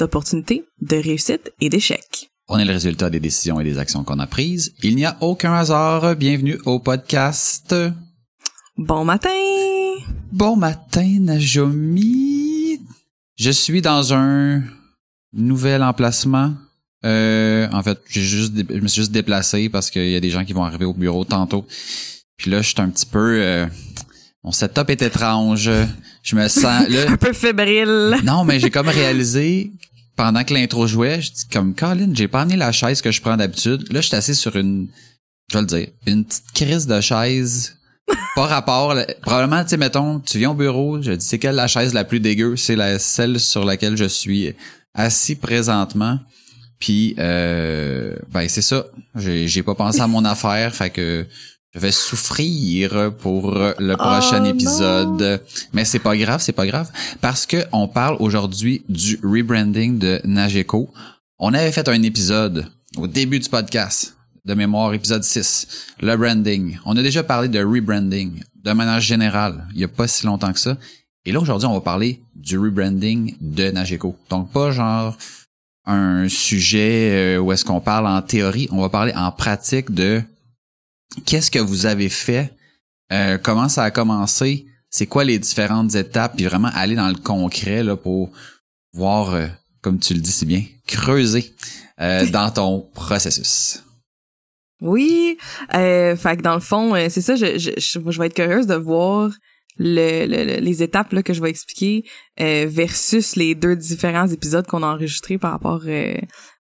[0.00, 2.30] d'opportunités, de réussite et d'échecs.
[2.48, 4.72] On est le résultat des décisions et des actions qu'on a prises.
[4.82, 6.16] Il n'y a aucun hasard.
[6.16, 7.74] Bienvenue au podcast.
[8.78, 9.28] Bon matin!
[10.32, 12.80] Bon matin, Najomi.
[13.36, 14.62] Je suis dans un
[15.34, 16.54] nouvel emplacement.
[17.04, 20.30] Euh, en fait, j'ai juste, je me suis juste déplacé parce qu'il y a des
[20.30, 21.66] gens qui vont arriver au bureau tantôt.
[22.38, 23.40] Puis là, je suis un petit peu.
[23.42, 23.66] euh,
[24.42, 25.70] mon setup est étrange.
[26.22, 26.88] Je me sens.
[26.88, 28.16] Là, Un peu fébrile.
[28.24, 29.70] non, mais j'ai comme réalisé
[30.20, 33.22] pendant que l'intro jouait, je dis comme Colin, j'ai pas amené la chaise que je
[33.22, 33.90] prends d'habitude.
[33.90, 34.88] Là, je suis assis sur une,
[35.50, 37.78] je vais le dire, une petite crise de chaise.
[38.36, 38.92] Pas rapport.
[38.92, 39.06] là.
[39.22, 42.04] Probablement, tu sais, mettons, tu viens au bureau, je dis c'est quelle la chaise la
[42.04, 42.56] plus dégueu?
[42.56, 44.54] C'est la celle sur laquelle je suis
[44.92, 46.18] assis présentement.
[46.78, 48.84] Puis euh, ben c'est ça.
[49.14, 51.26] J'ai j'ai pas pensé à mon affaire, fait que
[51.72, 54.46] je vais souffrir pour le prochain non.
[54.46, 55.40] épisode.
[55.72, 56.90] Mais c'est pas grave, c'est pas grave.
[57.20, 60.90] Parce que on parle aujourd'hui du rebranding de Nageco.
[61.38, 66.78] On avait fait un épisode au début du podcast, de mémoire, épisode 6, le branding.
[66.84, 70.52] On a déjà parlé de rebranding de manière générale, il y a pas si longtemps
[70.52, 70.76] que ça.
[71.24, 74.16] Et là, aujourd'hui, on va parler du rebranding de Nageco.
[74.28, 75.16] Donc, pas genre
[75.86, 80.22] un sujet euh, où est-ce qu'on parle en théorie, on va parler en pratique de
[81.26, 82.52] qu'est-ce que vous avez fait,
[83.12, 87.14] euh, comment ça a commencé, c'est quoi les différentes étapes, puis vraiment aller dans le
[87.14, 88.30] concret là, pour
[88.92, 89.46] voir, euh,
[89.82, 91.52] comme tu le dis si bien, creuser
[92.00, 93.82] euh, dans ton processus.
[94.82, 95.36] Oui,
[95.74, 98.34] euh, fait que dans le fond, euh, c'est ça, je, je, je, je vais être
[98.34, 99.30] curieuse de voir
[99.78, 102.04] le, le- le- les étapes là, que je vais expliquer
[102.40, 106.14] euh, versus les deux différents épisodes qu'on a enregistrés par rapport euh,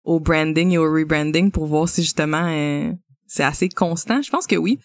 [0.03, 2.91] au branding et au rebranding pour voir si justement euh,
[3.29, 4.21] c'est assez constant.
[4.23, 4.79] Je pense que oui.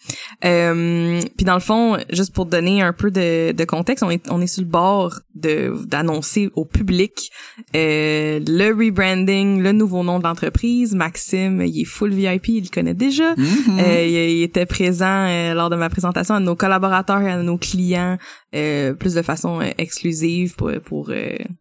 [0.45, 4.29] Euh, puis dans le fond, juste pour donner un peu de, de contexte, on est,
[4.29, 7.31] on est sur le bord de d'annoncer au public
[7.75, 10.93] euh, le rebranding, le nouveau nom de l'entreprise.
[10.93, 13.35] Maxime, il est full VIP, il le connaît déjà.
[13.35, 13.79] Mhm.
[13.79, 17.41] Euh, il, il était présent euh, lors de ma présentation à nos collaborateurs et à
[17.41, 18.17] nos clients,
[18.53, 21.11] euh, plus de façon exclusive pour, pour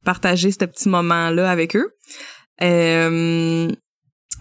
[0.05, 1.89] partager ce petit moment-là avec eux.
[2.63, 3.69] Euh,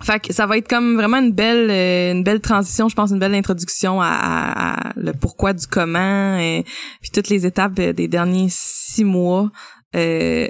[0.04, 3.12] fait que ça va être comme vraiment une belle euh, une belle transition, je pense
[3.12, 6.64] une belle introduction à, à- à le pourquoi du comment et
[7.02, 9.52] puis toutes les étapes euh, des derniers six mois
[9.96, 10.48] euh,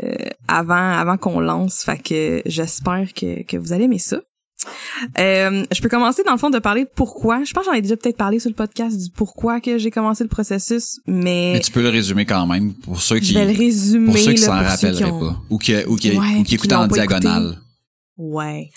[0.47, 1.83] avant avant qu'on lance.
[1.83, 4.17] Fait que j'espère que, que vous allez aimer ça.
[5.19, 7.43] Euh, je peux commencer dans le fond de parler de pourquoi.
[7.43, 9.91] Je pense que j'en ai déjà peut-être parlé sur le podcast du pourquoi que j'ai
[9.91, 13.39] commencé le processus, mais, Mais tu peux le résumer quand même pour ceux qui je
[13.39, 16.37] vais le résumer pour ceux qui s'en rappelleraient ont- pas ou qui ou qui, Ouais,
[16.39, 17.59] ou qui écoutent en diagonale.
[18.17, 18.69] Ouais.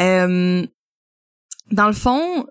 [0.00, 0.66] Euh,
[1.70, 2.46] dans le fond,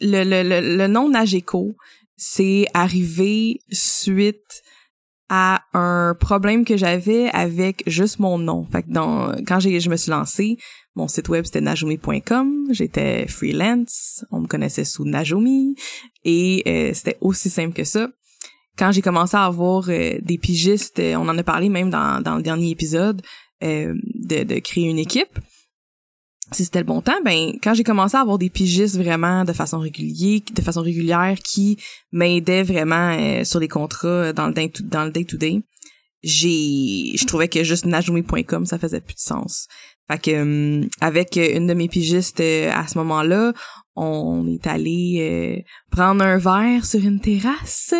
[0.00, 1.76] le, le, le, le nom Nageco,
[2.16, 4.62] c'est arrivé suite
[5.28, 8.66] à un problème que j'avais avec juste mon nom.
[8.70, 10.58] Fait que dans, quand j'ai, je me suis lancée,
[10.94, 15.74] mon site web c'était najomi.com, j'étais freelance, on me connaissait sous Najomi,
[16.24, 18.08] et euh, c'était aussi simple que ça.
[18.76, 22.22] Quand j'ai commencé à avoir euh, des pigistes, euh, on en a parlé même dans,
[22.22, 23.22] dans le dernier épisode,
[23.62, 25.38] euh, de, de créer une équipe,
[26.52, 29.52] si c'était le bon temps, ben quand j'ai commencé à avoir des pigistes vraiment de
[29.52, 31.78] façon régulière, de façon régulière qui
[32.12, 35.62] m'aidaient vraiment euh, sur les contrats dans le day to, dans le day to day,
[36.22, 39.66] j'ai je trouvais que juste najomi.com ça faisait plus de sens.
[40.10, 43.52] Fait que euh, avec une de mes pigistes euh, à ce moment-là,
[43.94, 47.92] on est allé euh, prendre un verre sur une terrasse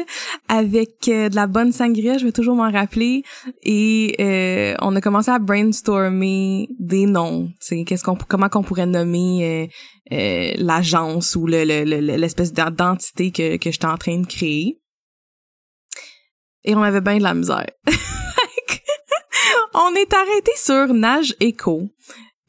[0.49, 3.23] avec euh, de la bonne sangria, je vais toujours m'en rappeler
[3.63, 7.51] et euh, on a commencé à brainstormer des noms,
[7.87, 9.69] qu'est-ce qu'on comment qu'on pourrait nommer
[10.13, 11.85] euh, l'agence ou le, le-
[12.17, 14.79] l'espèce d'identité que que j'étais en train de créer.
[16.65, 17.67] Et on avait bien de la misère.
[19.75, 21.91] on est arrêté sur Nage Echo.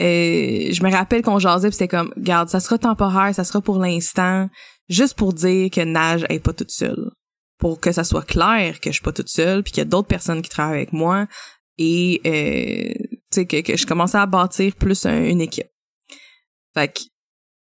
[0.04, 3.62] Euh, je me rappelle qu'on jasait puis c'était comme, garde, ça sera temporaire, ça sera
[3.62, 4.50] pour l'instant,
[4.90, 7.12] juste pour dire que Nage est pas toute seule.
[7.58, 9.90] Pour que ça soit clair que je suis pas toute seule puis qu'il y a
[9.90, 11.28] d'autres personnes qui travaillent avec moi
[11.78, 15.70] et euh, tu sais que, que je commençais à bâtir plus une équipe.
[16.74, 17.00] Fait que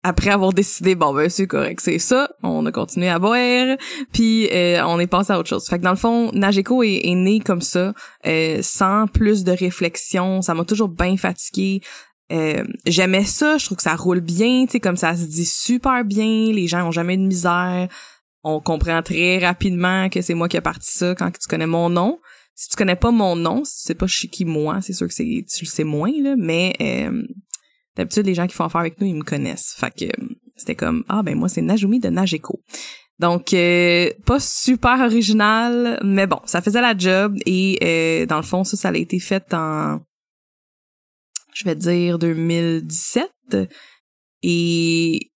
[0.02, 3.76] après avoir décidé bon ben c'est correct c'est ça on a continué à boire
[4.12, 7.02] puis euh, on est passé à autre chose fait que dans le fond Nageco est,
[7.04, 7.94] est né comme ça
[8.26, 11.82] euh, sans plus de réflexion ça m'a toujours bien fatigué
[12.32, 15.44] euh, j'aimais ça je trouve que ça roule bien tu sais comme ça se dit
[15.44, 17.88] super bien les gens ont jamais de misère
[18.42, 21.90] on comprend très rapidement que c'est moi qui ai parti ça quand tu connais mon
[21.90, 22.18] nom
[22.54, 25.06] si tu connais pas mon nom si tu sais pas chez qui moi c'est sûr
[25.06, 26.74] que c'est tu le sais moins là mais
[27.96, 29.74] D'habitude, les gens qui font affaire avec nous, ils me connaissent.
[29.76, 30.10] Fait que
[30.56, 32.60] c'était comme ah ben moi c'est Najumi de Nageco.
[33.18, 38.42] Donc euh, pas super original, mais bon, ça faisait la job et euh, dans le
[38.42, 40.00] fond ça ça a été fait en
[41.54, 43.30] je vais dire 2017
[44.42, 45.30] et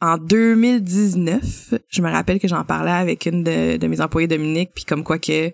[0.00, 4.84] en 2019, je me rappelle que j'en parlais avec une de, mes employés Dominique puis
[4.84, 5.52] comme quoi que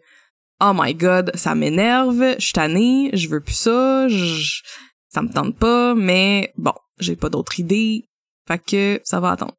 [0.63, 4.63] oh my god, ça m'énerve, je suis tannée, je veux plus ça, je
[5.11, 8.09] ça me tente pas, mais bon, j'ai pas d'autre idée.
[8.47, 9.57] Fait que ça va attendre.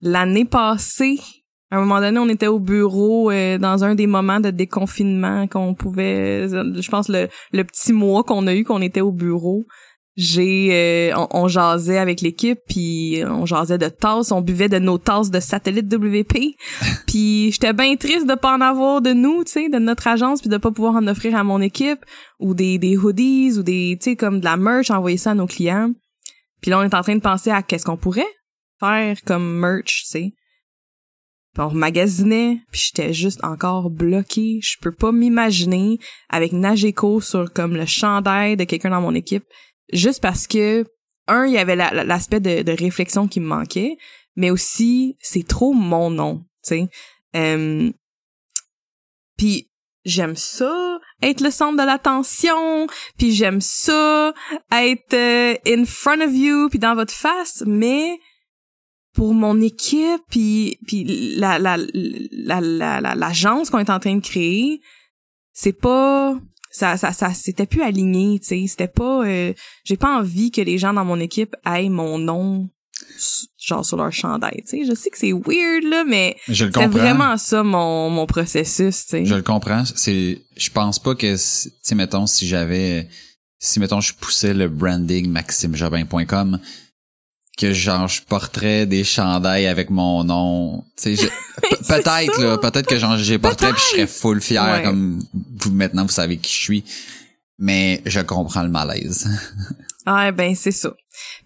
[0.00, 1.20] L'année passée,
[1.74, 5.48] à un moment donné, on était au bureau euh, dans un des moments de déconfinement
[5.48, 9.64] qu'on pouvait, je pense le, le petit mois qu'on a eu qu'on était au bureau
[10.16, 14.96] j'ai euh, on, jasait avec l'équipe puis on jasait de tasses on buvait de nos
[14.96, 16.54] tasses de satellite WP
[17.08, 20.40] puis j'étais bien triste de pas en avoir de nous tu sais de notre agence
[20.40, 22.04] puis de pas pouvoir en offrir à mon équipe
[22.38, 25.34] ou des des hoodies ou des tu sais comme de la merch envoyer ça à
[25.34, 25.90] nos clients.
[26.62, 28.22] Puis là on est en train de penser à qu'est-ce qu'on pourrait
[28.78, 30.34] faire comme merch tu sais
[31.62, 34.58] on magasinait, puis j'étais juste encore bloquée.
[34.62, 35.98] Je peux pas m'imaginer
[36.28, 39.44] avec Nageco sur comme le chandail de quelqu'un dans mon équipe
[39.92, 40.84] juste parce que
[41.26, 43.96] un il y avait l'aspect de, de, réflexion qui me manquait
[44.36, 46.88] mais aussi c'est trop mon nom tu sais
[47.36, 47.90] euh,
[49.36, 49.70] puis
[50.04, 52.86] j'aime ça être le centre de l'attention
[53.18, 54.34] puis j'aime ça
[54.72, 58.18] être euh, in front of you puis dans votre face mais
[59.14, 61.78] pour mon équipe puis puis la la
[62.32, 64.80] la l'agence qu'on est en train de créer
[65.52, 66.36] c'est pas
[66.70, 68.64] ça ça ça c'était plus aligné tu sais.
[68.66, 69.52] C'était pas euh,
[69.84, 72.68] j'ai pas envie que les gens dans mon équipe aient mon nom
[73.58, 74.84] genre sur leur chandail tu sais.
[74.84, 79.24] Je sais que c'est weird là mais c'est vraiment ça mon mon processus tu sais.
[79.24, 79.84] Je le comprends.
[79.84, 83.08] C'est je pense pas que tu sais mettons si j'avais
[83.60, 86.58] si mettons je poussais le branding maximejobin.com
[87.56, 90.84] que genre je porterais des chandails avec mon nom.
[91.00, 91.30] Tu sais
[91.60, 96.02] peut-être là peut-être que genre j'ai porterais puis je serais full fier comme vous maintenant
[96.02, 96.84] vous savez qui je suis.
[97.58, 99.28] Mais je comprends le malaise.
[100.06, 100.92] Ah ben c'est ça.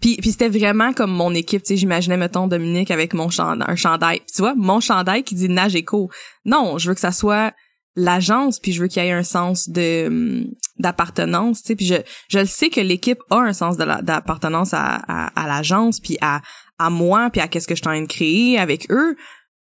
[0.01, 3.65] Puis puis c'était vraiment comme mon équipe tu sais j'imaginais mettons Dominique avec mon chandail
[3.69, 4.19] un chandail.
[4.35, 6.09] Tu vois mon chandail qui dit nage éco
[6.43, 7.53] non je veux que ça soit
[7.95, 10.47] l'agence puis je veux qu'il y ait un sens de hum,
[10.79, 11.75] d'appartenance tu sais.
[11.75, 11.95] Puis je
[12.29, 16.41] je le sais que l'équipe a un sens d'appartenance à, à, l'agence puis à
[16.77, 19.15] à moi puis à qu'est-ce que je suis en train de créer avec eux.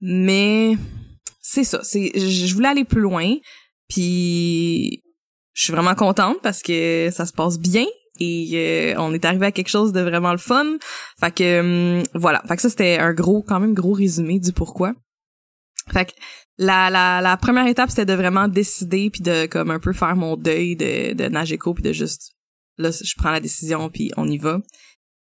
[0.01, 0.77] Mais
[1.41, 1.81] c'est ça.
[1.83, 3.35] C'est je voulais aller plus loin
[3.87, 5.03] puis
[5.53, 7.85] je suis vraiment contente parce que ça se passe bien
[8.19, 10.77] et euh, on est arrivé à quelque chose de vraiment le fun.
[11.19, 11.59] Fait que
[11.99, 12.41] hum, voilà.
[12.47, 14.93] Fait que ça c'était un gros quand même gros résumé du pourquoi.
[15.91, 16.11] Fait que
[16.57, 20.15] la, la, la première étape, c'était de vraiment décider puis de comme un peu faire
[20.15, 22.31] mon deuil de, de Nageco puis de juste
[22.77, 24.59] là je prends la décision puis on y va.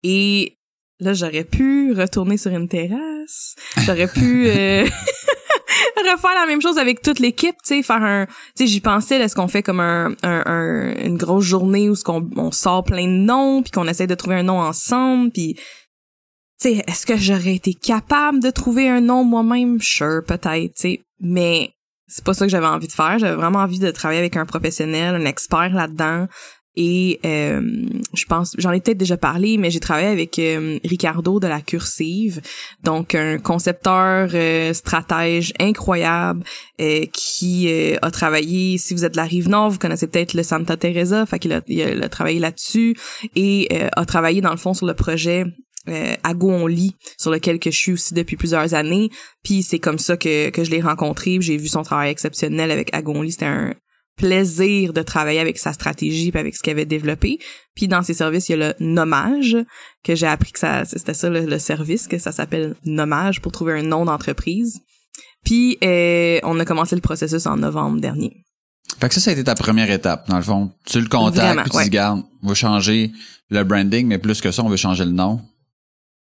[0.03, 0.57] Et
[0.99, 3.55] là j'aurais pu retourner sur une terrasse,
[3.85, 4.85] j'aurais pu euh,
[5.97, 9.17] refaire la même chose avec toute l'équipe, tu sais, faire un, tu sais, j'y pensais,
[9.17, 13.05] est-ce qu'on fait comme un, un, une grosse journée où ce qu'on on sort plein
[13.05, 15.57] de noms puis qu'on essaie de trouver un nom ensemble puis
[16.59, 19.81] sais, est-ce que j'aurais été capable de trouver un nom moi-même?
[19.81, 21.01] Sure, peut-être, tu sais.
[21.19, 21.71] Mais
[22.07, 23.19] c'est pas ça que j'avais envie de faire.
[23.19, 26.27] J'avais vraiment envie de travailler avec un professionnel, un expert là-dedans.
[26.75, 27.61] Et euh,
[28.13, 31.59] je pense, j'en ai peut-être déjà parlé, mais j'ai travaillé avec euh, Ricardo de la
[31.59, 32.39] Cursive,
[32.83, 36.43] donc un concepteur euh, stratège incroyable
[37.11, 37.69] qui
[38.01, 38.77] a travaillé.
[38.77, 41.51] Si vous êtes de la rive nord, vous connaissez peut-être le Santa Teresa, fait qu'il
[41.51, 42.95] a, il a travaillé là-dessus
[43.35, 45.43] et a travaillé dans le fond sur le projet
[45.89, 46.33] euh, à
[47.17, 49.09] sur lequel que je suis aussi depuis plusieurs années.
[49.43, 51.37] Puis c'est comme ça que, que je l'ai rencontré.
[51.41, 53.31] J'ai vu son travail exceptionnel avec Agonli.
[53.31, 53.73] C'était un
[54.19, 57.39] plaisir de travailler avec sa stratégie puis avec ce qu'il avait développé.
[57.73, 59.57] Puis dans ses services, il y a le nommage,
[60.03, 63.79] que j'ai appris que ça c'était ça le, service, que ça s'appelle nommage pour trouver
[63.79, 64.81] un nom d'entreprise.
[65.45, 68.43] Puis euh, on a commencé le processus en novembre dernier.
[68.99, 70.71] Fait que ça, ça a été ta première étape, dans le fond.
[70.85, 71.83] Tu le contactes, Vraiment, puis tu ouais.
[71.85, 73.11] dis, garde, on va changer
[73.49, 75.41] le branding, mais plus que ça, on veut changer le nom.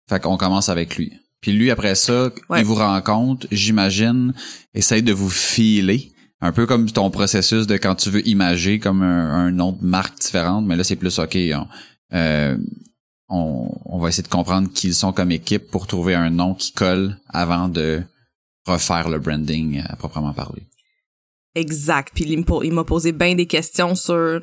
[0.08, 1.12] Fait qu'on commence avec lui.
[1.40, 2.60] Puis lui, après ça, Ouais.
[2.60, 4.32] il vous rencontre, j'imagine,
[4.74, 6.12] essaye de vous filer.
[6.40, 9.84] Un peu comme ton processus de quand tu veux imager comme un, un nom de
[9.84, 11.66] marque différente, mais là, c'est plus, OK, on,
[12.14, 12.56] euh,
[13.28, 16.54] on, on va essayer de comprendre qui ils sont comme équipe pour trouver un nom
[16.54, 18.02] qui colle avant de
[18.66, 20.62] refaire le branding à proprement parler.
[21.54, 22.10] Exact.
[22.14, 24.40] Puis il m'a posé bien des questions sur euh,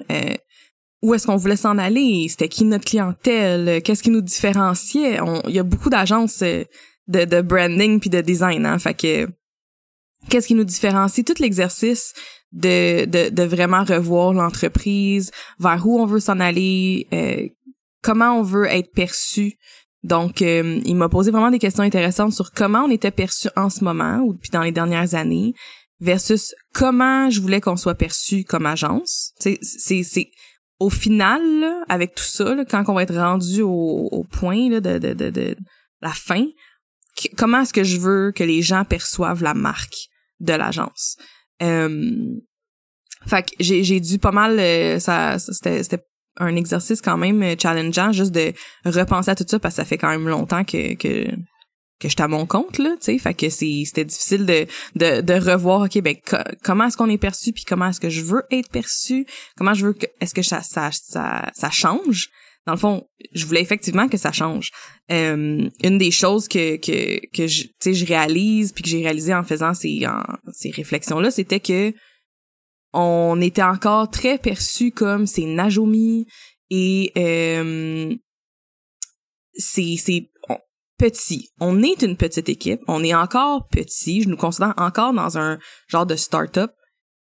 [1.03, 5.19] où est-ce qu'on voulait s'en aller, c'était qui notre clientèle, qu'est-ce qui nous différenciait?
[5.47, 6.63] Il y a beaucoup d'agences euh,
[7.09, 8.79] de, branding puis de design, hein.
[8.79, 9.27] Fait que
[10.29, 12.13] qu'est-ce qui nous différencie, tout l'exercice
[12.53, 17.49] de, de, de vraiment revoir l'entreprise, vers où on veut s'en aller, euh,
[18.01, 19.57] comment on veut être perçu.
[20.03, 23.69] Donc, euh, il m'a posé vraiment des questions intéressantes sur comment on était perçu en
[23.69, 25.53] ce moment ou depuis dans les dernières années
[25.99, 29.33] versus comment je voulais qu'on soit perçu comme agence.
[29.39, 29.59] C'est
[30.83, 34.81] au final là, avec tout ça là, quand on va être rendu au, point là,
[34.81, 35.55] de,
[36.01, 36.45] la fin,
[37.37, 40.09] comment est-ce que je veux que les gens perçoivent la marque
[40.39, 41.15] de l'agence?
[41.61, 42.11] Euh,
[43.25, 46.03] fait que j'ai dû pas mal euh, ça, c'était
[46.37, 49.85] un exercice quand même euh, challengeant juste de repenser à tout ça parce que ça
[49.85, 50.95] fait quand même longtemps que
[51.99, 55.33] que j'étais à mon compte là, tu sais, fait que c'était difficile de de de
[55.33, 58.43] revoir OK ben co- comment est-ce qu'on est perçu puis comment est-ce que je veux
[58.51, 59.25] être perçu,
[59.57, 62.29] comment je veux que est-ce que ça ça ça ça change?
[62.65, 64.71] Dans le fond, je voulais effectivement que ça change.
[65.11, 69.43] Euh, une des choses que que que je, je réalise puis que j'ai réalisé en
[69.43, 70.05] faisant ces
[70.53, 71.93] ces réflexions là, c'était que
[72.93, 76.25] on était encore très perçu comme c'est Najomi
[76.69, 78.13] et euh,
[79.55, 80.29] c'est c'est
[80.97, 81.49] petit.
[81.59, 85.57] On est une petite équipe, on est encore petit, je nous considère encore dans un
[85.87, 86.71] genre de start-up,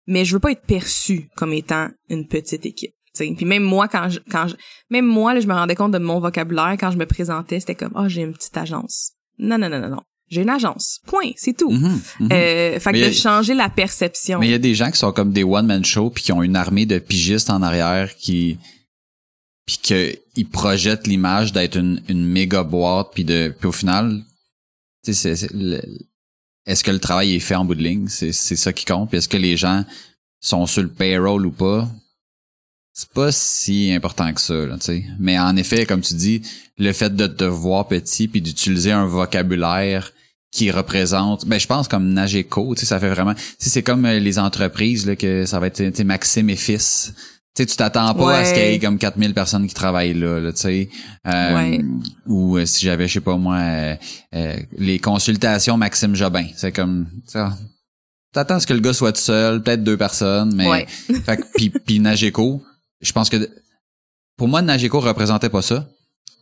[0.08, 2.94] mais je veux pas être perçu comme étant une petite équipe.
[3.18, 4.56] Puis même moi quand je, quand je,
[4.92, 7.76] même moi là, je me rendais compte de mon vocabulaire quand je me présentais, c'était
[7.76, 9.14] comme oh, j'ai une petite agence.
[9.40, 10.02] Non non non non non.
[10.30, 11.00] J'ai une agence.
[11.08, 11.72] Point, c'est tout.
[12.34, 14.40] Euh, fait que de a- changer la perception.
[14.40, 16.44] Mais il y a des gens qui sont comme des one-man shows puis qui ont
[16.44, 18.58] une armée de pigistes en arrière qui
[19.68, 24.24] puis que ils projettent l'image d'être une, une méga boîte puis de puis au final
[25.06, 25.52] tu sais c'est-
[26.66, 28.08] est-ce que le travail est fait en bout de ligne?
[28.10, 29.08] C'est c'est ça qui compte.
[29.10, 29.86] Puis est-ce que les gens
[30.42, 31.88] sont sur le payroll ou pas?
[32.94, 35.06] C'est pas si important que ça tu sais.
[35.20, 36.42] Mais en effet comme tu dis
[36.78, 40.12] le fait de te voir petit puis d'utiliser un vocabulaire
[40.52, 43.84] qui représente ben je pense comme Nageco tu sais ça fait vraiment tu sais c'est
[43.84, 47.14] comme euh, les entreprises là que ça va être Maxime et fils
[47.58, 50.40] sais tu t'attends pas à ce qu'il y ait comme 4000 personnes qui travaillent là,
[50.40, 50.90] là tu sais
[51.28, 51.82] Euh, Ouais.
[52.26, 53.96] ou euh, si j'avais je sais pas moi euh,
[54.36, 57.58] euh, les consultations Maxime Jobin c'est comme ça
[58.34, 60.86] t'attends à ce que le gars soit tout seul peut-être deux personnes mais Ouais.
[61.26, 62.62] fait que puis puis Nageco
[63.02, 63.50] je pense que
[64.38, 65.88] pour moi Nageco représentait pas ça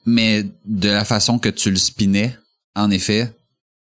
[0.06, 2.38] mais de la façon que tu le spinais
[2.76, 3.34] en effet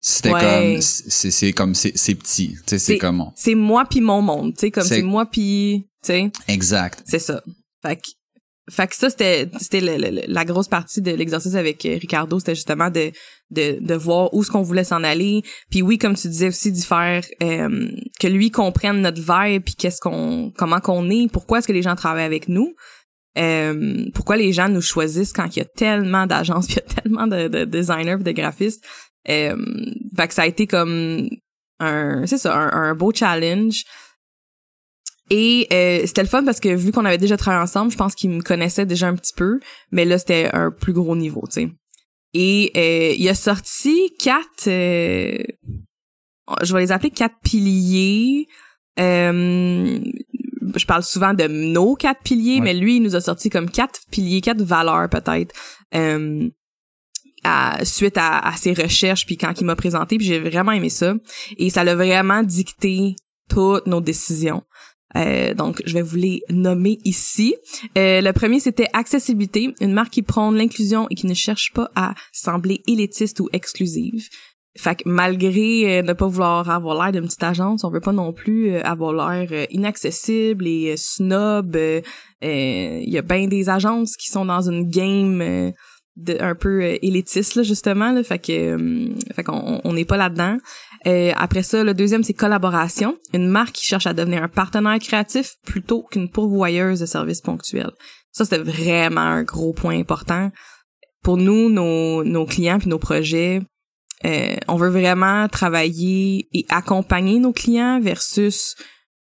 [0.00, 0.40] c'était Ouais.
[0.74, 4.22] comme c'est c'est comme c'est c'est petit tu sais c'est comme C'est moi puis mon
[4.22, 7.42] monde, tu sais comme C'est- moi puis tu sais, exact c'est ça.
[7.84, 8.02] Fait que
[8.68, 12.90] fait que ça c'était c'était la grosse partie de l'exercice avec euh, Ricardo, c'était justement
[12.90, 13.12] de
[13.50, 15.42] de de voir où est-ce qu'on voulait s'en aller.
[15.70, 17.88] Puis oui, comme tu disais aussi d'y faire euh,
[18.20, 21.82] que lui comprenne notre vibe puis qu'est-ce qu'on comment qu'on est, pourquoi est-ce que les
[21.82, 22.74] gens travaillent avec nous.
[23.38, 26.82] Euh, pourquoi les gens nous choisissent quand il y a tellement d'agences, il y a
[27.02, 28.82] tellement de, de designers, de graphistes.
[29.28, 29.56] Euh,
[30.16, 31.28] fait que ça a été comme
[31.80, 33.84] un, c'est ça, un, un beau challenge.
[35.28, 38.14] Et euh, c'était le fun parce que vu qu'on avait déjà travaillé ensemble, je pense
[38.14, 39.58] qu'il me connaissait déjà un petit peu,
[39.90, 41.68] mais là c'était un plus gros niveau, tu sais.
[42.32, 45.38] Et euh, il a sorti quatre, euh,
[46.62, 48.46] je vais les appeler quatre piliers.
[49.00, 49.98] Euh,
[50.76, 52.60] je parle souvent de nos quatre piliers, Ouais.
[52.60, 55.54] mais lui il nous a sorti comme quatre piliers, quatre valeurs peut-être.
[57.84, 61.14] Suite à, à ses recherches puis quand il m'a présenté puis j'ai vraiment aimé ça
[61.56, 63.16] et ça l'a vraiment dicté
[63.48, 64.62] toutes nos décisions.
[65.16, 67.54] Euh, donc, je vais vous les nommer ici.
[67.96, 71.90] Euh, le premier, c'était accessibilité, une marque qui prône l'inclusion et qui ne cherche pas
[71.94, 74.28] à sembler élitiste ou exclusive.
[74.76, 78.12] Fait que malgré euh, ne pas vouloir avoir l'air d'une petite agence, on veut pas
[78.12, 81.78] non plus euh, avoir l'air euh, inaccessible et snob.
[82.42, 85.72] Il y a bien des agences qui sont dans une game
[86.16, 88.22] de, un peu euh, élitiste là justement là.
[88.22, 90.56] Fait que euh, fait qu'on on n'est pas là-dedans.
[91.06, 93.16] Euh, après ça, le deuxième, c'est collaboration.
[93.32, 97.92] Une marque qui cherche à devenir un partenaire créatif plutôt qu'une pourvoyeuse de services ponctuels.
[98.32, 100.50] Ça, c'était vraiment un gros point important.
[101.22, 103.62] Pour nous, nos, nos clients puis nos projets,
[104.24, 108.74] euh, on veut vraiment travailler et accompagner nos clients versus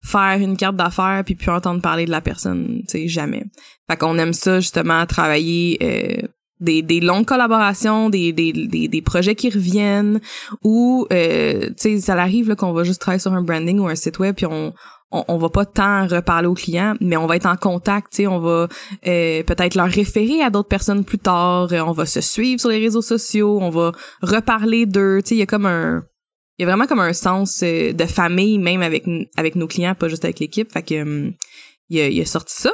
[0.05, 3.45] faire une carte d'affaires puis plus entendre parler de la personne, tu sais, jamais.
[3.89, 6.29] Fait qu'on aime ça justement travailler euh,
[6.63, 10.21] des, des longues collaborations, des, des, des, des projets qui reviennent
[10.63, 13.95] ou euh, tu sais ça arrive qu'on va juste travailler sur un branding ou un
[13.95, 14.73] site web puis on
[15.13, 18.69] on, va pas tant reparler aux clients, mais on va être en contact, on va
[19.07, 22.71] euh, peut-être leur référer à d'autres personnes plus tard, euh, on va se suivre sur
[22.71, 23.93] les réseaux sociaux, on va
[24.23, 26.03] reparler d'eux, tu sais, il y a comme un
[26.59, 29.05] il y a vraiment comme un sens euh, de famille même avec
[29.37, 31.33] avec nos clients, pas juste avec l'équipe, fait que hum,
[31.91, 32.73] il, a, a sorti ça.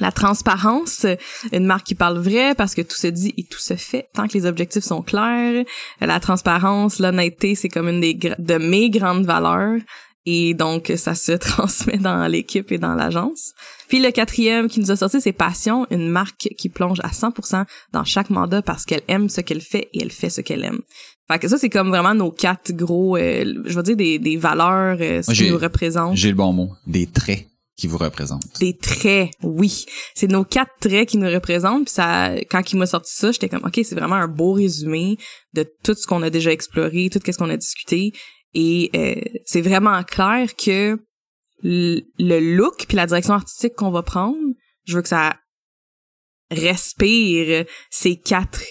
[0.00, 1.06] La transparence,
[1.52, 4.28] une marque qui parle vrai parce que tout se dit et tout se fait tant
[4.28, 5.64] que les objectifs sont clairs.
[6.00, 9.80] La transparence, l'honnêteté, c'est comme une des de mes grandes valeurs.
[10.28, 13.52] Et donc, ça se transmet dans l'équipe et dans l'agence.
[13.88, 17.64] Puis le quatrième qui nous a sorti, c'est Passion, une marque qui plonge à 100%
[17.92, 20.80] dans chaque mandat parce qu'elle aime ce qu'elle fait et elle fait ce qu'elle aime.
[21.30, 24.36] Fait que ça, c'est comme vraiment nos quatre gros, euh, je veux dire, des, des
[24.36, 26.16] valeurs, euh, ce qui nous représentent.
[26.16, 26.70] J'ai le bon mot.
[26.86, 27.46] Des traits
[27.76, 28.58] qui vous représentent.
[28.58, 29.84] Des traits, oui.
[30.14, 31.84] C'est nos quatre traits qui nous représentent.
[31.84, 35.18] Puis ça, quand il m'a sorti ça, j'étais comme, ok, c'est vraiment un beau résumé
[35.52, 38.12] de tout ce qu'on a déjà exploré, tout ce qu'on a discuté.
[38.54, 40.98] Et euh, c'est vraiment clair que
[41.62, 44.36] le look puis la direction artistique qu'on va prendre,
[44.84, 45.36] je veux que ça
[46.50, 48.62] respire ces quatre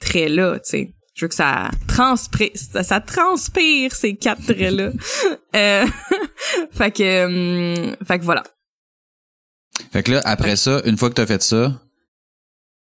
[0.00, 0.94] traits-là, tu sais.
[1.14, 4.92] Je veux que ça transpire, ça, transpire ces quatre traits-là.
[5.56, 5.86] euh,
[6.70, 8.42] fait que, hum, fait que voilà.
[9.92, 11.80] Fait que là, après ça, une fois que t'as fait ça,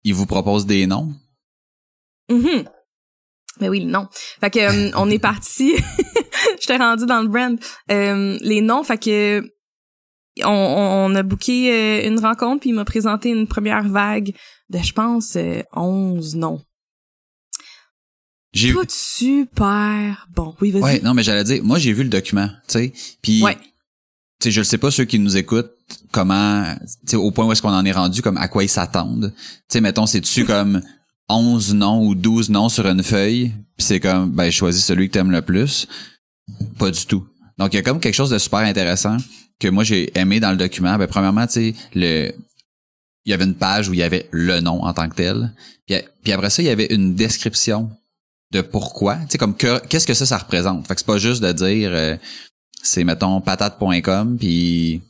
[0.04, 1.12] ils vous proposent des noms?
[2.30, 2.62] Mm
[3.60, 4.08] Mais oui, non.
[4.40, 5.74] Fait que hum, on est parti.
[6.60, 7.58] J'étais rendu dans le brand.
[7.90, 9.42] Euh, les noms, fait que
[10.44, 10.50] on,
[11.10, 14.34] on a booké euh, une rencontre puis il m'a présenté une première vague
[14.68, 15.36] de je pense
[15.74, 16.60] 11 euh, noms.
[18.56, 20.54] J'ai tout super bon.
[20.60, 20.82] Oui, vas-y.
[20.82, 22.92] Ouais, non mais j'allais dire moi j'ai vu le document, tu sais.
[23.22, 23.56] Puis ouais.
[23.56, 23.60] tu
[24.40, 25.72] sais je le sais pas ceux qui nous écoutent
[26.10, 28.68] comment tu sais au point où est-ce qu'on en est rendu comme à quoi ils
[28.68, 29.32] s'attendent.
[29.36, 30.80] Tu sais mettons c'est tu comme
[31.28, 35.12] 11 noms ou 12 noms sur une feuille, puis c'est comme ben choisis celui que
[35.12, 35.86] t'aimes le plus.
[36.78, 37.26] Pas du tout.
[37.58, 39.16] Donc, il y a comme quelque chose de super intéressant
[39.58, 40.96] que moi, j'ai aimé dans le document.
[40.96, 42.32] Ben, premièrement, tu sais, le,
[43.24, 45.52] il y avait une page où il y avait le nom en tant que tel.
[45.86, 47.90] Puis, après ça, il y avait une description
[48.52, 49.16] de pourquoi.
[49.16, 50.86] Tu sais, comme qu'est-ce que ça, ça représente?
[50.86, 52.16] Fait que c'est pas juste de dire, euh,
[52.82, 55.02] c'est, mettons, patate.com, puis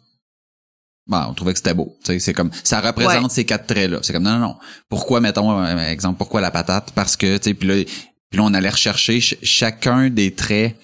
[1.07, 1.97] bon, on trouvait que c'était beau.
[2.05, 3.99] Tu sais, c'est comme ça représente ces quatre traits là.
[4.03, 4.57] C'est comme non non non.
[4.89, 6.93] Pourquoi mettons euh, exemple pourquoi la patate?
[6.95, 7.85] Parce que tu sais puis là
[8.29, 10.77] puis là, on allait rechercher chacun des traits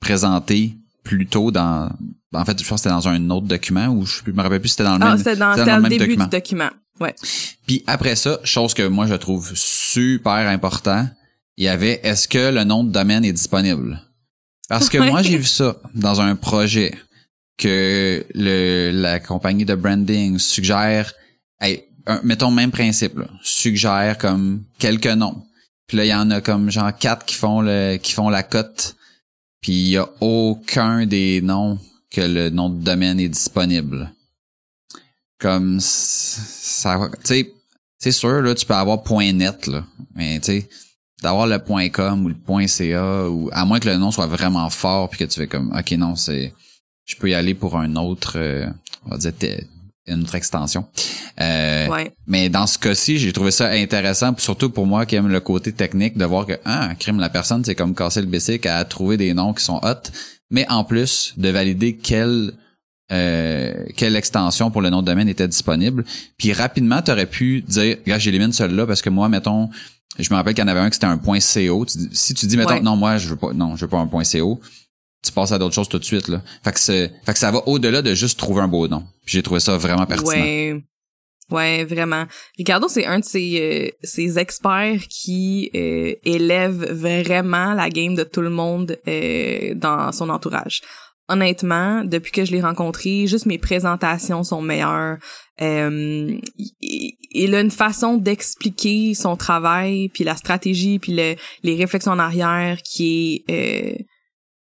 [0.00, 1.90] présentés plus tôt dans
[2.32, 4.70] en fait je pense que c'était dans un autre document ou je me rappelle plus
[4.70, 6.24] c'était dans le même c'était dans, dans, le, début document.
[6.24, 7.14] du document ouais
[7.66, 11.08] puis après ça chose que moi je trouve super important
[11.56, 14.00] il y avait est-ce que le nom de domaine est disponible?
[14.68, 16.94] Parce que moi j'ai vu ça dans un projet
[17.56, 21.12] que le la compagnie de branding suggère
[22.22, 25.46] mettons même principe là, suggère comme quelques noms
[25.86, 28.42] puis là, il y en a comme genre quatre qui font le qui font la
[28.42, 28.96] cote.
[29.60, 31.78] Puis il y a aucun des noms
[32.10, 34.12] que le nom de domaine est disponible.
[35.38, 37.52] Comme ça tu sais
[37.98, 40.68] c'est sûr là tu peux avoir .net là, mais tu sais
[41.22, 45.08] d'avoir le .com ou le .ca ou à moins que le nom soit vraiment fort
[45.08, 46.52] puis que tu fais comme OK non, c'est
[47.04, 48.66] je peux y aller pour un autre euh,
[49.06, 49.32] on va dire
[50.06, 50.86] une autre extension.
[51.40, 51.88] Euh,
[52.26, 55.72] Mais dans ce cas-ci, j'ai trouvé ça intéressant, surtout pour moi qui aime le côté
[55.72, 59.16] technique, de voir que, ah, crime, la personne, c'est comme casser le basic à trouver
[59.16, 60.10] des noms qui sont hot,
[60.50, 62.52] mais en plus de valider quelle
[63.12, 66.04] euh, quelle extension pour le nom de domaine était disponible.
[66.38, 69.70] Puis rapidement, tu aurais pu dire, regarde, j'élimine celui-là parce que moi, mettons,
[70.18, 71.86] je me rappelle qu'il y en avait un qui c'était un point .co.
[72.12, 74.24] si tu dis, mettons, non, moi, je veux pas, non, je veux pas un point
[74.24, 74.60] .co,
[75.22, 76.42] tu passes à d'autres choses tout de suite là.
[76.62, 79.04] Fait que fait que ça va au-delà de juste trouver un beau nom.
[79.24, 80.30] J'ai trouvé ça vraiment pertinent.
[80.30, 80.82] Ouais.
[81.50, 82.24] Ouais, vraiment.
[82.58, 88.24] Ricardo, c'est un de ces, euh, ces experts qui euh, élève vraiment la game de
[88.24, 90.82] tout le monde euh, dans son entourage.
[91.28, 95.18] Honnêtement, depuis que je l'ai rencontré, juste mes présentations sont meilleures.
[95.60, 96.38] Euh,
[96.78, 101.34] il a une façon d'expliquer son travail, puis la stratégie, puis le,
[101.64, 104.06] les réflexions en arrière qui est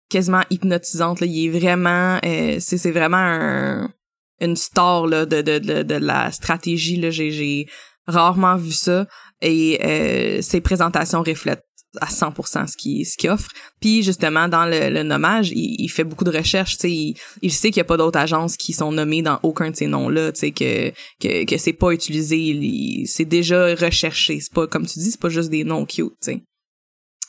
[0.09, 1.21] quasiment hypnotisante.
[1.21, 1.27] Là.
[1.27, 3.91] Il est vraiment, euh, c'est, c'est vraiment un,
[4.41, 6.97] une star de la stratégie.
[6.97, 7.11] Là.
[7.11, 7.67] J'ai, j'ai
[8.07, 9.07] rarement vu ça.
[9.43, 11.66] Et euh, ses présentations reflètent
[12.01, 13.51] à 100% ce qu'il ce qu'il offre.
[13.81, 17.71] Puis justement dans le, le nommage, il, fait beaucoup de recherches, tu il, il sait
[17.71, 20.53] qu'il y a pas d'autres agences qui sont nommées dans aucun de ces noms-là, tu
[20.53, 25.21] que que que c'est pas utilisé, c'est déjà recherché, c'est pas comme tu dis, c'est
[25.21, 26.43] pas juste des noms cute, tu sais.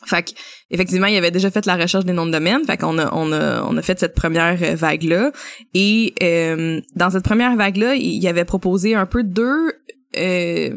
[0.05, 0.31] Fait que,
[0.69, 2.63] effectivement, il avait déjà fait la recherche des noms de domaine.
[2.65, 5.31] Fait qu'on a, on a, on a fait cette première vague-là.
[5.73, 9.73] Et euh, dans cette première vague-là, il avait proposé un peu deux...
[10.17, 10.75] Euh,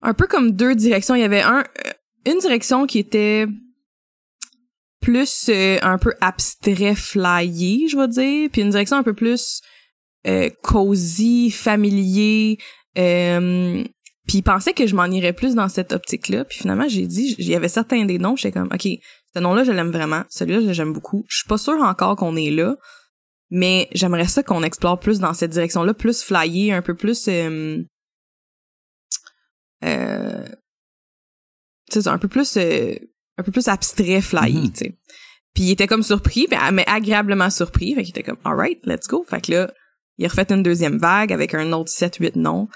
[0.00, 1.14] un peu comme deux directions.
[1.14, 1.64] Il y avait un
[2.32, 3.46] une direction qui était
[5.00, 9.60] plus euh, un peu abstrait flyé, je vais dire, puis une direction un peu plus
[10.26, 12.58] euh, cosy, familier,
[12.98, 13.84] euh,
[14.26, 17.48] puis pensait que je m'en irais plus dans cette optique-là, puis finalement j'ai dit, il
[17.48, 18.88] y avait certains des noms, j'étais comme, ok,
[19.34, 22.50] ce nom-là je l'aime vraiment, celui-là j'aime beaucoup, je suis pas sûre encore qu'on est
[22.50, 22.76] là,
[23.50, 27.84] mais j'aimerais ça qu'on explore plus dans cette direction-là, plus flyé, un peu plus euh,
[31.96, 32.94] euh, un peu plus euh,
[33.38, 34.72] un peu plus abstrait flyé, mm-hmm.
[34.72, 34.98] tu sais.
[35.54, 39.24] Puis il était comme surpris, mais agréablement surpris, fait qu'il était comme alright, let's go.
[39.28, 39.72] Fait que là,
[40.18, 42.68] il a refait une deuxième vague avec un autre 7 8 noms.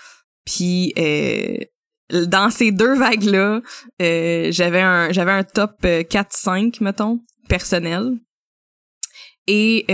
[0.44, 1.58] Puis euh,
[2.26, 3.60] dans ces deux vagues là,
[4.00, 8.12] euh, j'avais un j'avais un top 4 5 mettons personnel.
[9.48, 9.84] Et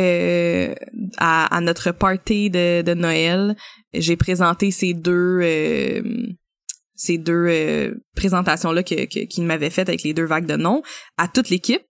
[1.16, 3.57] à, notre party de, de Noël,
[3.94, 5.40] j'ai présenté ces deux
[6.98, 10.82] ces deux euh, présentations là que, qu'il m'avait faites avec les deux vagues de noms
[11.16, 11.82] à toute l'équipe.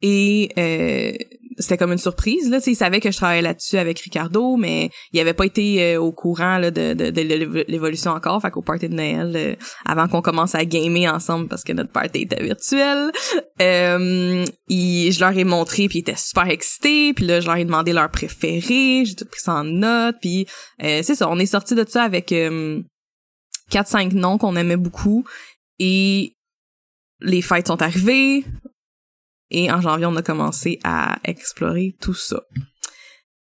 [0.00, 1.12] Et euh,
[1.58, 5.18] c'était comme une surprise là, il savait que je travaillais là-dessus avec Ricardo, mais il
[5.18, 8.88] avait pas été euh, au courant là, de, de, de l'évolution encore, fait qu'au party
[8.88, 13.10] de Noël, avant qu'on commence à gamer ensemble parce que notre party était virtuel,
[13.60, 17.64] euh, je leur ai montré puis ils étaient super excités, puis là je leur ai
[17.64, 20.46] demandé leur préféré, j'ai tout pris ça en note, puis
[20.78, 22.32] c'est ça, on est sorti de ça avec
[23.70, 25.24] 4-5 noms qu'on aimait beaucoup.
[25.78, 26.36] Et
[27.20, 28.44] les fêtes sont arrivées.
[29.50, 32.42] Et en janvier, on a commencé à explorer tout ça.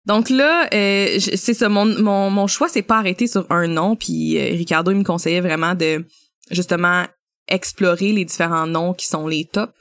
[0.08, 3.94] Donc là, euh, c'est ça, mon, mon, mon choix s'est pas arrêté sur un nom,
[3.94, 6.06] puis euh, Ricardo il me conseillait vraiment de
[6.50, 7.04] justement
[7.46, 9.74] explorer les différents noms qui sont les tops,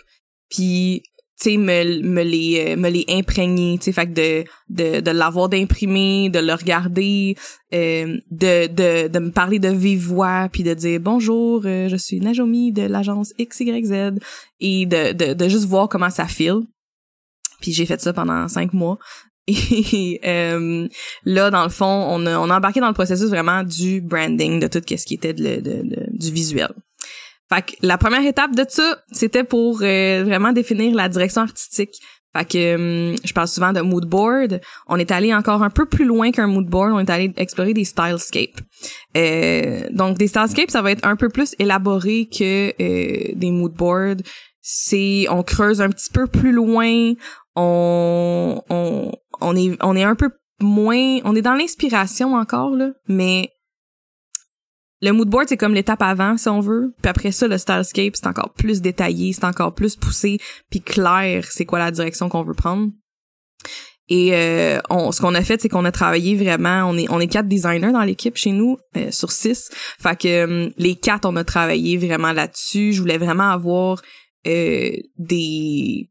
[0.50, 1.02] puis
[1.40, 5.12] tu me, me les euh, me les imprégner tu sais fait que de de de
[5.12, 7.36] l'avoir d'imprimer de le regarder
[7.74, 11.96] euh, de de de me parler de vive voix puis de dire bonjour euh, je
[11.96, 14.16] suis Najomi de l'agence XYZ
[14.60, 16.62] et de de de juste voir comment ça file.
[17.62, 18.98] Puis j'ai fait ça pendant cinq mois.
[19.48, 20.88] Et euh,
[21.24, 24.60] là dans le fond on a on a embarqué dans le processus vraiment du branding
[24.60, 26.74] de tout ce qui était de, de, de du visuel
[27.50, 31.96] fait que la première étape de ça, c'était pour euh, vraiment définir la direction artistique.
[32.36, 32.76] Fait que
[33.12, 34.60] hum, je parle souvent de mood board.
[34.88, 36.92] On est allé encore un peu plus loin qu'un mood board.
[36.94, 38.60] On est allé explorer des stylescapes.
[39.16, 43.74] Euh, donc des stylescapes, ça va être un peu plus élaboré que euh, des mood
[43.74, 44.22] boards.
[44.62, 47.14] C'est on creuse un petit peu plus loin.
[47.56, 50.30] On on on est on est un peu
[50.60, 51.20] moins.
[51.24, 53.52] On est dans l'inspiration encore là, mais
[55.02, 56.94] le mood board, c'est comme l'étape avant, si on veut.
[57.02, 61.46] Puis après ça, le stylescape, c'est encore plus détaillé, c'est encore plus poussé, puis clair,
[61.50, 62.90] c'est quoi la direction qu'on veut prendre.
[64.10, 64.80] Et euh,
[65.12, 66.86] ce qu'on a fait, c'est qu'on a travaillé vraiment.
[66.90, 69.70] On est on est quatre designers dans l'équipe chez nous euh, sur six.
[70.00, 72.94] Fait que euh, les quatre, on a travaillé vraiment là-dessus.
[72.94, 74.02] Je voulais vraiment avoir
[74.46, 76.10] des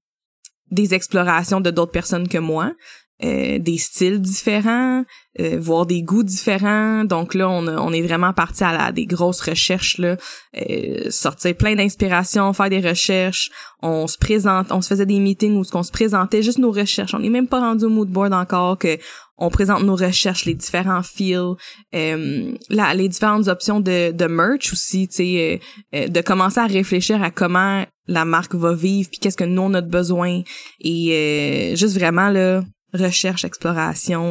[0.71, 2.75] des explorations de d'autres personnes que moi.
[3.25, 5.03] Euh, des styles différents,
[5.41, 7.03] euh, voir des goûts différents.
[7.05, 10.19] Donc là, on, on est vraiment parti à la, des grosses recherches là,
[10.59, 13.51] euh, sortir plein d'inspiration, faire des recherches.
[13.81, 17.15] On se présente, on se faisait des meetings où on se présentait juste nos recherches.
[17.15, 18.99] On n'est même pas rendu au mood board encore que
[19.39, 21.55] on présente nos recherches, les différents feels,
[21.95, 25.61] euh, là, les différentes options de, de merch aussi, tu sais,
[25.95, 29.73] de commencer à réfléchir à comment la marque va vivre, puis qu'est-ce que nous on
[29.73, 30.43] a besoin,
[30.81, 32.63] et juste vraiment là
[32.97, 34.31] recherche, exploration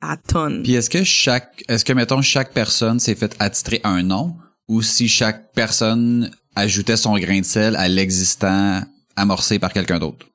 [0.00, 0.62] à tonnes.
[0.62, 4.36] Puis est-ce que chaque, est-ce que mettons chaque personne s'est fait attitrer un nom
[4.68, 8.82] ou si chaque personne ajoutait son grain de sel à l'existant
[9.16, 10.26] amorcé par quelqu'un d'autre?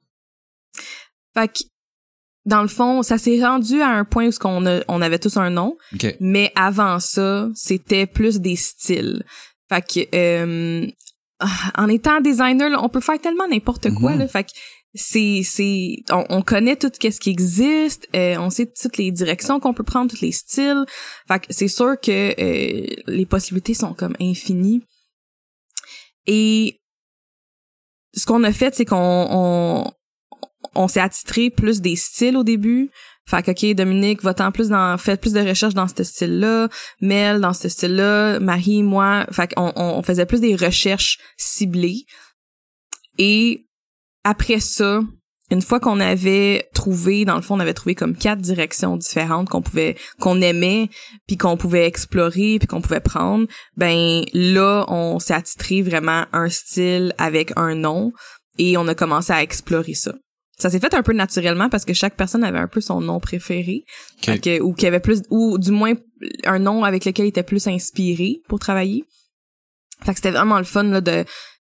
[1.34, 1.64] Fait que,
[2.46, 5.50] dans le fond, ça s'est rendu à un point où on, on avait tous un
[5.50, 5.78] nom,
[6.20, 9.24] mais avant ça, c'était plus des styles.
[9.70, 10.88] Fait que, euh,
[11.76, 14.16] en étant designer, on peut faire tellement n'importe quoi.
[14.16, 14.52] Là, fait que
[14.94, 19.74] c'est c'est on, connaît tout ce qui existe, euh, on sait toutes les directions qu'on
[19.74, 20.86] peut prendre, tous les styles.
[21.28, 24.84] Fait que c'est sûr que euh, les possibilités sont comme infinies.
[26.26, 26.80] Et
[28.14, 29.92] ce qu'on a fait, c'est qu'on on,
[30.76, 32.90] on s'est attitré plus des styles au début.
[33.30, 36.70] Fait que, OK, Dominique, va-t'en plus dans, faites plus de recherches dans ce style-là.
[37.02, 38.40] Mel, dans ce style-là.
[38.40, 39.26] Marie, moi.
[39.32, 42.06] Fait qu'on on faisait plus des recherches ciblées.
[43.18, 43.67] Et
[44.28, 45.00] après ça,
[45.52, 49.48] une fois qu'on avait trouvé, dans le fond, on avait trouvé comme quatre directions différentes
[49.48, 50.90] qu'on pouvait, qu'on aimait,
[51.28, 56.50] puis qu'on pouvait explorer, puis qu'on pouvait prendre, ben là, on s'est attitré vraiment un
[56.50, 58.12] style avec un nom
[58.58, 60.14] et on a commencé à explorer ça.
[60.60, 63.22] Ça s'est fait un peu naturellement parce que chaque personne avait un peu son nom
[63.22, 63.86] préféré,
[64.60, 65.94] ou qui avait plus, ou du moins
[66.44, 69.06] un nom avec lequel il était plus inspiré pour travailler.
[70.04, 71.24] Fait que c'était vraiment le fun là, de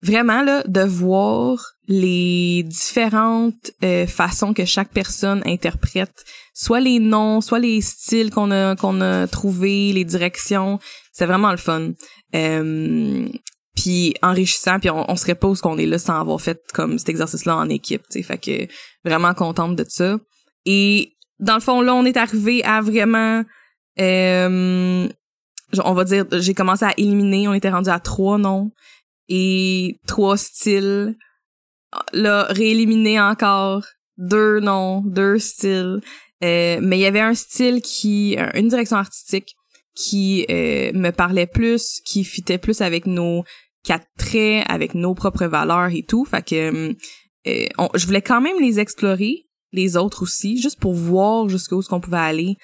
[0.02, 6.24] vraiment là de voir les différentes euh, façons que chaque personne interprète
[6.54, 10.78] soit les noms soit les styles qu'on a qu'on a trouvé les directions.
[11.12, 11.90] C'est vraiment le fun.
[12.36, 13.28] Euh,
[13.74, 17.08] puis enrichissant puis on, on pas où qu'on est là sans avoir fait comme cet
[17.08, 18.72] exercice là en équipe tu fait que
[19.04, 20.16] vraiment contente de ça.
[20.66, 23.42] Et dans le fond là on est arrivé à vraiment
[23.98, 25.08] euh,
[25.84, 28.70] on va dire j'ai commencé à éliminer on était rendu à trois noms
[29.28, 31.16] et trois styles.
[32.12, 33.84] Là, rééliminer encore
[34.16, 36.00] deux noms, deux styles.
[36.42, 39.56] Euh, mais il y avait un style qui, une direction artistique
[39.94, 43.44] qui euh, me parlait plus, qui fitait plus avec nos
[43.84, 46.24] quatre traits, avec nos propres valeurs et tout.
[46.24, 46.94] Fait que
[47.46, 51.88] euh, je voulais quand même les explorer, les autres aussi, juste pour voir jusqu'où ce
[51.88, 52.56] qu'on pouvait aller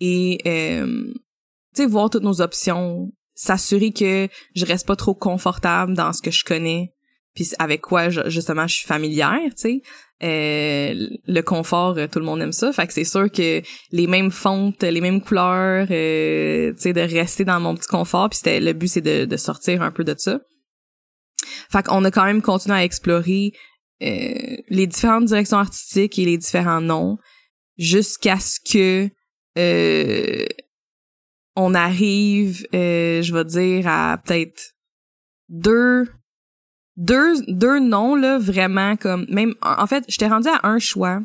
[0.00, 6.12] et tu sais voir toutes nos options s'assurer que je reste pas trop confortable dans
[6.12, 6.92] ce que je connais
[7.34, 9.82] puis avec quoi justement je suis familière tu sais.
[10.22, 12.72] Euh, le confort euh, tout le monde aime ça.
[12.72, 13.62] Fait que c'est sûr que
[13.92, 18.28] les mêmes fontes les mêmes couleurs euh, tu sais de rester dans mon petit confort.
[18.28, 20.40] Puis c'était le but c'est de, de sortir un peu de ça.
[21.72, 23.52] Fait qu'on a quand même continué à explorer
[24.00, 27.18] les différentes directions artistiques et les différents noms
[27.76, 29.10] jusqu'à ce que
[31.56, 34.74] on arrive, euh, je vais dire, à peut-être
[35.48, 36.06] deux,
[37.00, 41.20] deux, deux noms, là, vraiment, comme, même, en fait, j'étais rendu à un choix.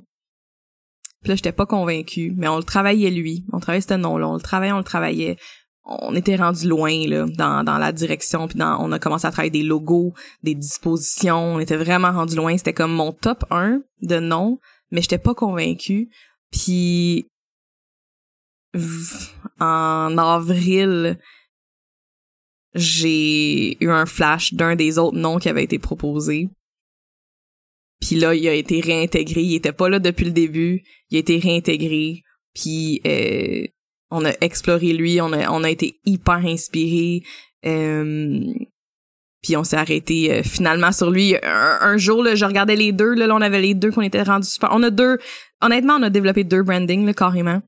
[1.21, 3.45] Puis là, j'étais pas convaincue, mais on le travaillait, lui.
[3.51, 4.29] On travaillait ce nom-là.
[4.29, 5.37] On le travaillait, on le travaillait.
[5.83, 9.31] On était rendu loin, là, dans, dans la direction, puis dans, on a commencé à
[9.31, 11.55] travailler des logos, des dispositions.
[11.55, 12.57] On était vraiment rendu loin.
[12.57, 14.59] C'était comme mon top 1 de noms,
[14.91, 16.09] mais j'étais pas convaincue.
[16.51, 17.27] Puis
[19.59, 21.19] en avril,
[22.75, 26.49] j'ai eu un flash d'un des autres noms qui avait été proposé.
[28.01, 29.41] Puis là, il a été réintégré.
[29.41, 30.83] Il était pas là depuis le début.
[31.09, 32.21] Il a été réintégré.
[32.53, 33.65] Puis euh,
[34.11, 35.21] on a exploré lui.
[35.21, 37.23] On a, on a été hyper inspiré.
[37.65, 38.43] Euh,
[39.41, 41.35] puis on s'est arrêté euh, finalement sur lui.
[41.43, 43.13] Un, jour, là, je regardais les deux.
[43.13, 44.69] Là, on avait les deux qu'on était rendus super.
[44.73, 45.17] On a deux...
[45.61, 47.61] Honnêtement, on a développé deux branding, là, carrément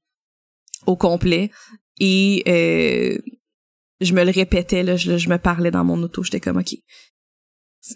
[0.85, 1.51] au complet.
[1.99, 3.17] Et euh,
[4.01, 6.75] je me le répétais, là, je, me parlais dans mon auto, j'étais comme OK.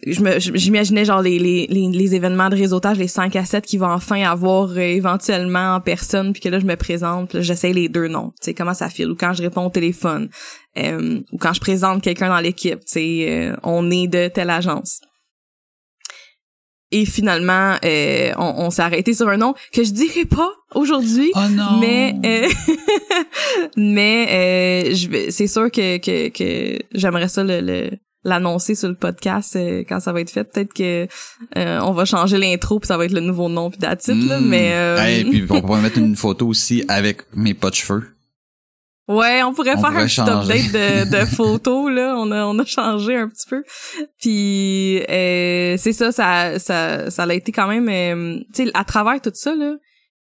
[0.08, 3.92] Je j'imaginais genre les, les, les, événements de réseautage, les 5 à 7 qui vont
[3.92, 8.08] enfin avoir euh, éventuellement en personne, puis que là je me présente, j'essaie les deux
[8.08, 9.12] noms, tu sais comment ça file?
[9.12, 10.30] Ou quand je réponds au téléphone
[10.78, 15.02] euh, ou quand je présente quelqu'un dans l'équipe, tu sais on est de telle agence.
[16.94, 21.32] Et finalement, euh, on, s'est arrêté sur un nom que je dirais pas aujourd'hui.
[21.36, 21.80] Oh non.
[21.80, 22.50] Mais euh,
[23.78, 24.28] mais
[24.92, 27.92] euh, je c'est sûr que que, que j'aimerais ça le,
[28.26, 30.44] l'annoncer sur le podcast quand ça va être fait.
[30.44, 31.08] Peut-être que
[31.56, 34.48] on va changer l'intro puis ça va être le nouveau nom puis d'attitude là, hmm.
[34.48, 38.04] mais Et puis on pourrait mettre une photo aussi avec mes pas de cheveux.
[39.12, 42.16] Ouais, on pourrait faire un petit update de, de photos là.
[42.18, 43.64] On a on a changé un petit peu.
[44.20, 47.90] Puis euh, c'est ça, ça ça ça a été quand même.
[47.90, 49.76] Euh, tu sais, à travers tout ça là,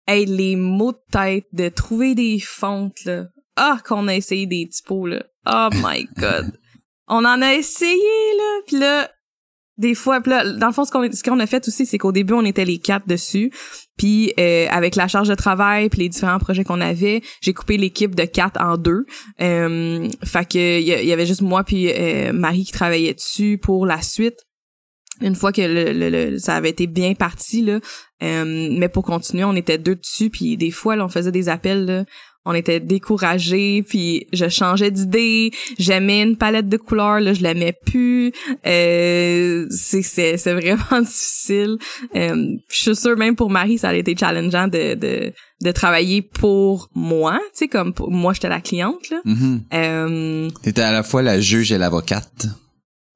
[0.08, 3.26] hey, les mots de tête, de trouver des fontes là.
[3.58, 5.24] Ah, qu'on a essayé des typos là.
[5.46, 6.52] Oh my god.
[7.08, 7.98] on en a essayé
[8.38, 8.60] là.
[8.68, 9.12] Puis là,
[9.82, 12.34] des fois, là, dans le fond, ce qu'on ce a fait aussi, c'est qu'au début,
[12.34, 13.52] on était les quatre dessus.
[13.98, 17.78] Puis euh, avec la charge de travail, puis les différents projets qu'on avait, j'ai coupé
[17.78, 19.06] l'équipe de quatre en deux.
[19.42, 23.86] Euh, fait que il y, avait juste moi puis euh, Marie qui travaillait dessus pour
[23.86, 24.38] la suite.
[25.22, 27.80] Une fois que le, ça avait été bien parti là,
[28.24, 30.30] euh, mais pour continuer, on était deux dessus.
[30.30, 31.86] Puis des fois, là, on faisait des appels.
[31.86, 32.06] Là,
[32.46, 37.76] on était découragés puis je changeais d'idée j'aimais une palette de couleurs là je l'aimais
[37.86, 38.32] plus
[38.66, 41.78] euh, c'est c'est c'est vraiment difficile
[42.16, 46.24] euh, je suis sûre même pour Marie ça a été challengeant de de de travailler
[46.24, 49.22] pour moi tu sais comme pour, moi j'étais la cliente là
[49.74, 52.48] euh, t'étais à la fois la juge et l'avocate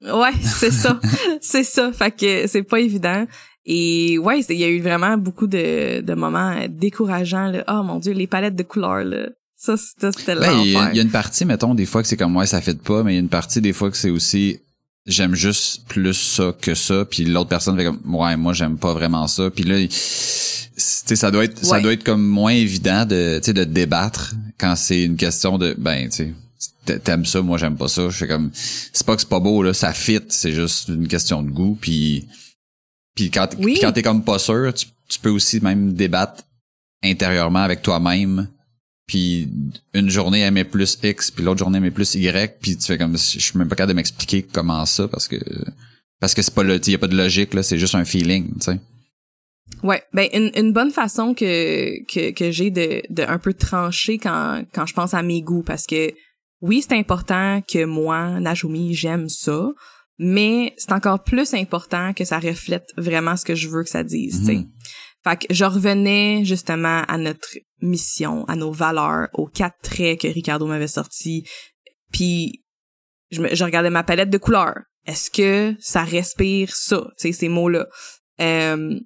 [0.06, 1.00] ouais c'est ça
[1.40, 3.26] c'est ça fait que c'est pas évident
[3.66, 7.48] et ouais, il y a eu vraiment beaucoup de, de moments décourageants.
[7.48, 7.64] Là.
[7.68, 9.26] Oh mon dieu, les palettes de couleurs, là.
[9.56, 12.46] Ça, c'était ben, Il y, a une partie, mettons, des fois que c'est comme, ouais,
[12.46, 14.60] ça fait pas, mais il y a une partie, des fois, que c'est aussi,
[15.06, 18.92] j'aime juste plus ça que ça puis l'autre personne fait comme ouais moi j'aime pas
[18.92, 23.06] vraiment ça puis là tu sais ça doit être ça doit être comme moins évident
[23.06, 26.34] de tu sais de débattre quand c'est une question de ben tu sais
[26.86, 29.74] t'aimes ça moi j'aime pas ça je comme c'est pas que c'est pas beau là
[29.74, 32.26] ça fit c'est juste une question de goût puis
[33.14, 33.72] puis quand Oui.
[33.74, 36.44] puis quand t'es comme pas sûr tu, tu peux aussi même débattre
[37.04, 38.48] intérieurement avec toi-même
[39.06, 39.48] puis
[39.94, 43.16] une journée aimer plus X puis l'autre journée aimer plus Y puis tu fais comme
[43.16, 45.36] je suis même pas capable de m'expliquer comment ça parce que
[46.20, 48.48] parce que c'est pas le y a pas de logique là c'est juste un feeling
[48.54, 48.78] tu sais
[49.82, 54.16] Ouais, ben une, une bonne façon que que, que j'ai de, de un peu trancher
[54.16, 56.12] quand quand je pense à mes goûts parce que
[56.60, 59.68] oui, c'est important que moi, Najumi, j'aime ça,
[60.18, 64.02] mais c'est encore plus important que ça reflète vraiment ce que je veux que ça
[64.02, 64.48] dise.
[64.48, 64.70] Mhm.
[65.24, 67.48] Fait que je revenais justement à notre
[67.82, 71.44] mission, à nos valeurs, aux quatre traits que Ricardo m'avait sortis,
[72.12, 72.64] puis
[73.30, 74.82] je, me, je regardais ma palette de couleurs.
[75.04, 77.86] Est-ce que ça respire ça, tu sais, ces mots-là?
[78.40, 78.98] Euh,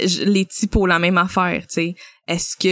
[0.00, 1.94] les typos, la même affaire, tu sais.
[2.26, 2.68] Est-ce que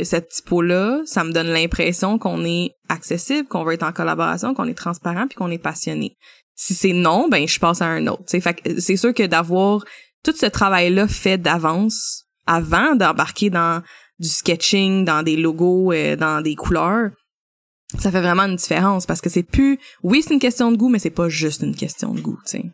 [0.00, 4.54] euh, cette typo-là, ça me donne l'impression qu'on est accessible, qu'on va être en collaboration,
[4.54, 6.16] qu'on est transparent, puis qu'on est passionné?
[6.54, 8.24] Si c'est non, ben je passe à un autre.
[8.28, 9.84] Fait que c'est sûr que d'avoir
[10.24, 13.82] tout ce travail-là fait d'avance, avant d'embarquer dans
[14.18, 17.10] du sketching, dans des logos, euh, dans des couleurs,
[17.98, 20.88] ça fait vraiment une différence parce que c'est plus, oui, c'est une question de goût,
[20.88, 22.64] mais c'est pas juste une question de goût, tu sais.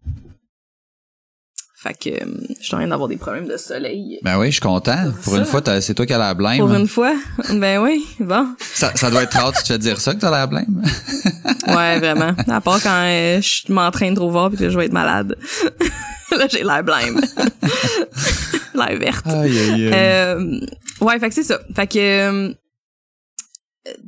[1.78, 2.26] Fait que euh,
[2.58, 4.18] je suis en train d'avoir des problèmes de soleil.
[4.22, 5.38] ben oui je suis content pour ça.
[5.40, 6.80] une fois c'est toi qui as la blême Pour hein.
[6.80, 7.14] une fois,
[7.52, 8.48] ben oui, bon.
[8.58, 10.82] ça, ça doit être rare tu te fais dire ça que t'as la blême
[11.68, 12.32] Ouais, vraiment.
[12.48, 15.36] À part quand euh, je m'entraîne trop fort puis que je vais être malade.
[16.30, 17.20] Là, j'ai l'air blême.
[18.74, 19.26] l'air verte.
[19.26, 19.90] aïe aïe aïe.
[19.94, 20.60] Euh,
[21.00, 21.60] ouais, fait que c'est ça.
[21.74, 22.52] Fait que euh,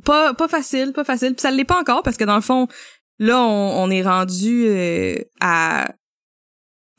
[0.05, 1.33] pas pas facile, pas facile.
[1.33, 2.67] Puis ça l'est pas encore parce que dans le fond,
[3.19, 5.87] là, on, on est rendu euh, à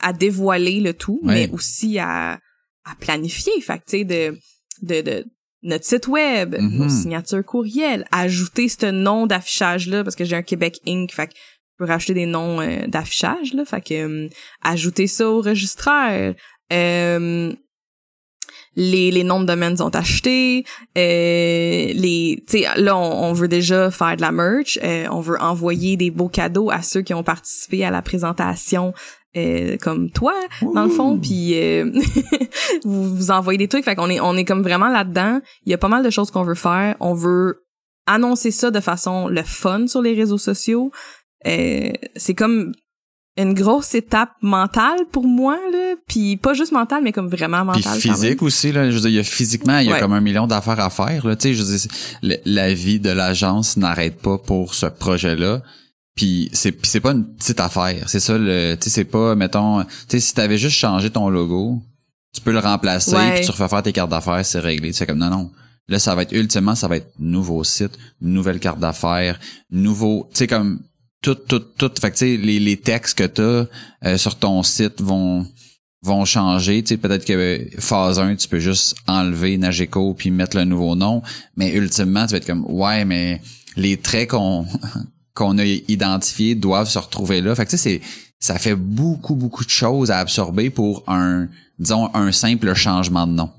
[0.01, 2.39] à dévoiler le tout, mais aussi à
[2.83, 3.59] à planifier.
[3.61, 4.37] Fait que tu sais de
[4.81, 5.25] de de
[5.63, 10.41] notre site web, nos signatures courriel, ajouter ce nom d'affichage là parce que j'ai un
[10.41, 11.11] Québec Inc.
[11.11, 13.63] Fait que je peux rajouter des noms euh, d'affichage là.
[13.65, 14.29] Fait que euh,
[14.63, 16.33] ajouter ça au registraire.
[16.73, 17.53] Euh,
[18.75, 20.63] les, les noms de domaines sont achetés,
[20.97, 21.01] euh,
[21.93, 25.39] les, tu sais, là, on, on veut déjà faire de la merch, euh, on veut
[25.41, 28.93] envoyer des beaux cadeaux à ceux qui ont participé à la présentation,
[29.37, 31.89] euh, comme toi, dans le fond, puis euh,
[32.83, 35.39] vous, vous envoyez des trucs, fait qu'on est, on est comme vraiment là-dedans.
[35.65, 36.95] Il y a pas mal de choses qu'on veut faire.
[36.99, 37.63] On veut
[38.05, 40.91] annoncer ça de façon le fun sur les réseaux sociaux.
[41.47, 42.73] Euh, c'est comme
[43.37, 47.81] une grosse étape mentale pour moi là, puis pas juste mentale mais comme vraiment Puis
[47.83, 47.91] mentale.
[47.93, 48.01] même.
[48.01, 48.89] physique aussi, là.
[48.89, 49.99] Je veux dire, il y a physiquement, il y a Ouais.
[49.99, 51.35] comme un million d'affaires à faire, là.
[51.35, 51.91] Tu sais, je veux dire,
[52.23, 55.61] le- la vie de l'agence n'arrête pas pour ce projet-là.
[56.15, 58.03] Puis c'est puis c'est pas une petite affaire.
[58.09, 61.29] C'est ça, le, tu sais, c'est pas, mettons, tu sais, si t'avais juste changé ton
[61.29, 61.81] logo,
[62.35, 64.91] tu peux le remplacer, puis tu refais faire tes cartes d'affaires, c'est réglé.
[64.91, 65.51] C'est comme, non, non.
[65.87, 67.91] Là, ça va être, ultimement, ça va être nouveau site,
[68.21, 69.39] nouvelle carte d'affaires,
[69.71, 70.79] nouveau, tu sais, comme,
[71.21, 71.91] tout, tout, tout.
[71.99, 73.65] Fait que, tu sais, les, les textes que t'as
[74.05, 75.45] euh, sur ton site vont,
[76.01, 76.81] vont changer.
[76.83, 80.65] Tu sais, peut-être que euh, phase 1, tu peux juste enlever Nageco puis mettre le
[80.65, 81.21] nouveau nom.
[81.55, 83.41] Mais ultimement, tu vas être comme, ouais, mais
[83.75, 84.65] les traits qu'on,
[85.33, 87.55] qu'on a identifiés doivent se retrouver là.
[87.55, 88.01] Fait que, tu sais, c'est,
[88.39, 93.33] ça fait beaucoup, beaucoup de choses à absorber pour un, disons, un simple changement de
[93.33, 93.51] nom.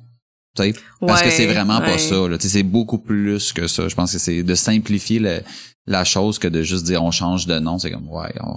[1.00, 2.28] Parce que c'est vraiment pas ça.
[2.28, 2.36] Là.
[2.38, 3.88] Tu sais, C'est beaucoup plus que ça.
[3.88, 5.40] Je pense que c'est de simplifier le-
[5.86, 7.78] la chose que de juste dire on change de nom.
[7.78, 8.56] C'est comme ouais, on,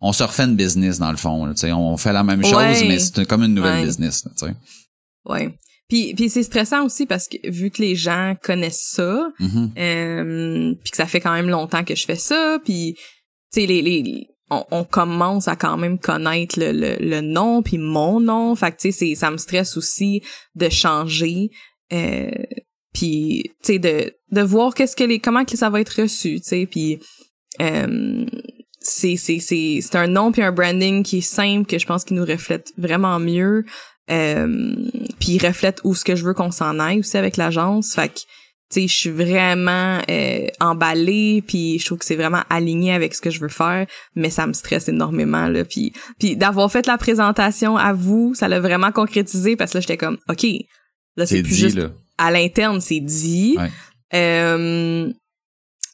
[0.00, 1.46] on se refait une business dans le fond.
[1.46, 1.72] Là, tu sais.
[1.72, 4.24] on fait la même chose, mais c'est comme une nouvelle business.
[4.24, 4.54] là, tu sais.
[5.24, 5.54] Ouais.
[5.88, 9.70] Puis, puis c'est stressant aussi parce que vu que les gens connaissent ça, Mhm.
[9.78, 12.94] euh, puis que ça fait quand même longtemps que je fais ça, puis
[13.52, 18.20] tu sais les, les on, commence à quand même connaître le, le, nom puis mon
[18.20, 20.22] nom, fait que tu sais ça me stresse aussi
[20.54, 21.50] de changer
[21.92, 22.30] euh,
[22.92, 26.40] puis tu sais de de voir qu'est-ce que les comment que ça va être reçu,
[26.40, 26.98] tu sais puis
[27.60, 28.24] euh,
[28.80, 32.04] c'est c'est c'est c'est un nom puis un branding qui est simple que je pense
[32.04, 33.64] qui nous reflète vraiment mieux
[34.10, 34.74] euh,
[35.18, 37.94] puis reflète où ce que je veux qu'on s'en aille aussi avec l'agence.
[37.94, 38.20] Fait que
[38.70, 43.14] tu sais je suis vraiment euh, emballée puis je trouve que c'est vraiment aligné avec
[43.14, 46.86] ce que je veux faire mais ça me stresse énormément là puis puis d'avoir fait
[46.86, 50.46] la présentation à vous ça l'a vraiment concrétisé parce que là j'étais comme OK
[51.16, 51.88] là c'est plus dit, juste là.
[52.18, 53.70] à l'interne c'est dit Ouais.
[54.14, 55.10] euh,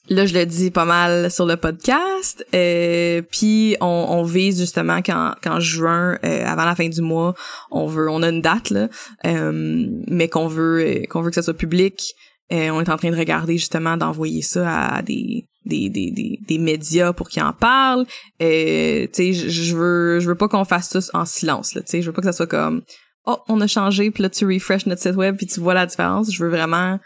[0.08, 2.44] là, je le dis pas mal sur le podcast.
[2.54, 7.34] Euh, puis on, on vise justement qu'en, qu'en juin, euh, avant la fin du mois,
[7.70, 8.88] on veut, on a une date là,
[9.26, 12.14] euh, mais qu'on veut, euh, qu'on veut que ça soit public.
[12.54, 16.38] Euh, on est en train de regarder justement d'envoyer ça à des des, des, des,
[16.46, 18.06] des médias pour qu'ils en parlent.
[18.40, 21.70] Euh, tu sais, je veux je veux pas qu'on fasse ça en silence.
[21.70, 22.82] Tu sais, je veux pas que ça soit comme
[23.26, 25.86] oh on a changé puis là tu refresh notre site web puis tu vois la
[25.86, 26.32] différence.
[26.32, 27.00] Je veux vraiment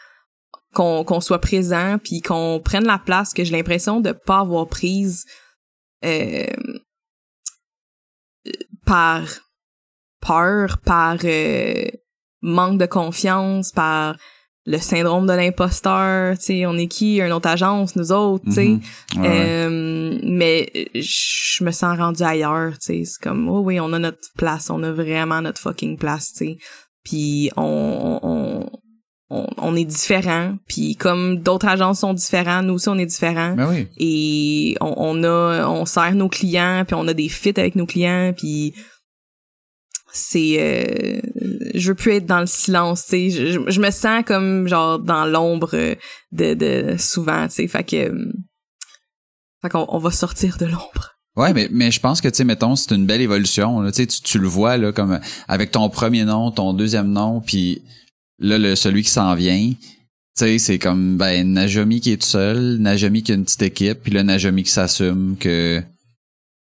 [0.75, 4.69] qu'on qu'on soit présent puis qu'on prenne la place que j'ai l'impression de pas avoir
[4.69, 5.25] prise
[6.05, 6.45] euh,
[8.85, 9.25] par
[10.21, 11.85] peur, par euh,
[12.43, 14.17] manque de confiance, par
[14.71, 18.53] le syndrome de l'imposteur, tu sais, on est qui, une autre agence, nous autres, tu
[18.53, 18.69] sais.
[18.69, 18.81] Mhm.
[19.17, 23.03] Ouais, Euh, mais je me sens rendu ailleurs, tu sais.
[23.07, 26.45] C'est comme, oh oui, on a notre place, on a vraiment notre fucking place, tu
[26.45, 26.59] sais.
[27.03, 28.67] Puis on, on,
[29.31, 30.57] on, on est différents.
[30.69, 33.55] Puis comme d'autres agences sont différents, nous aussi on est différents.
[33.55, 33.87] Ben oui.
[33.99, 37.87] Et on, on a, on sert nos clients, puis on a des fits avec nos
[37.87, 38.75] clients, puis
[40.13, 41.21] c'est euh,
[41.75, 44.99] je veux plus être dans le silence tu sais je, je- me sens comme genre
[44.99, 45.95] dans l'ombre euh,
[46.33, 48.33] de de souvent tu sais fait que euh,
[49.63, 52.43] fait qu'on on va sortir de l'ombre Ouais, mais, mais je pense que, tu sais,
[52.45, 53.81] mettons, c'est une belle évolution.
[53.81, 53.93] là.
[53.93, 57.81] Tu, tu le vois, là, comme avec ton premier nom, ton deuxième nom, puis
[58.41, 59.71] là, le, celui qui s'en vient.
[59.71, 59.77] Tu
[60.35, 64.01] sais, c'est comme, ben, Najomi qui est tout seul, Najomi qui a une petite équipe,
[64.03, 65.85] puis là, Najomi qui s'assume que, tu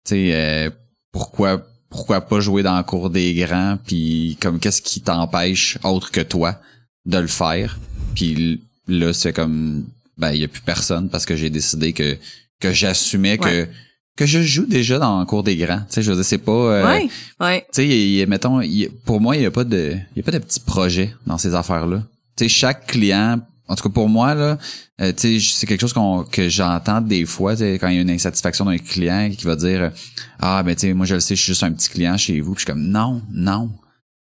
[0.10, 0.70] sais, euh,
[1.14, 1.66] pourquoi,
[1.96, 6.22] pourquoi pas jouer dans la cour des grands, puis comme, qu'est-ce qui t'empêche, autre que
[6.22, 6.60] toi,
[7.06, 7.78] de le faire?
[8.16, 9.86] Puis là, c'est comme,
[10.18, 12.18] ben, il y a plus personne parce que j'ai décidé que,
[12.60, 13.70] que j'assumais que Ouais.
[14.18, 15.80] que je joue déjà dans le cours des grands.
[15.80, 16.52] Tu sais, je veux dire, c'est pas.
[16.52, 17.10] euh, ouais
[17.42, 20.20] ouais Tu sais, y mettons, y pour moi, il y a pas de, il y
[20.22, 22.02] a pas de petits projets dans ces affaires-là.
[22.38, 24.58] Tu sais, chaque client, en tout cas pour moi là,
[25.02, 28.66] euh, c'est quelque chose qu'on que j'entends des fois, quand il y a une insatisfaction
[28.66, 29.92] d'un client qui va dire,
[30.40, 32.40] ah ben tu sais, moi je le sais, je suis juste un petit client chez
[32.42, 32.54] vous.
[32.54, 33.72] Puis je suis comme non, non,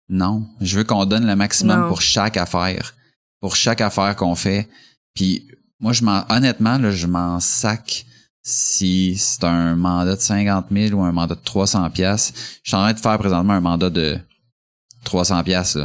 [0.08, 0.46] non.
[0.60, 1.88] Je veux qu'on donne le maximum Non.
[1.88, 2.94] pour chaque affaire,
[3.40, 4.68] pour chaque affaire qu'on fait.
[5.14, 5.46] Puis
[5.80, 8.04] moi, je m'en, honnêtement là, je m'en sac
[8.42, 12.32] si c'est un mandat de 50 000 ou un mandat de 300 pièces.
[12.62, 14.18] Je suis en train de faire présentement un mandat de
[15.04, 15.78] 300 pièces.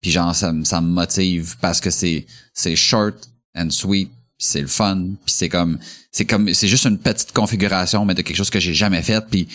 [0.00, 4.46] Puis genre ça, me- ça me motive parce que c'est c'est short and sweet, puis
[4.46, 5.78] c'est le fun, puis c'est comme
[6.12, 9.24] c'est comme c'est juste une petite configuration mais de quelque chose que j'ai jamais fait
[9.28, 9.48] puis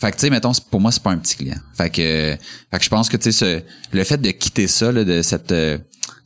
[0.00, 1.58] fait que tu sais mettons pour moi c'est pas un petit client.
[1.76, 2.36] Fait que
[2.70, 5.52] fait que je pense que tu sais le fait de quitter ça là, de cette
[5.52, 5.78] euh,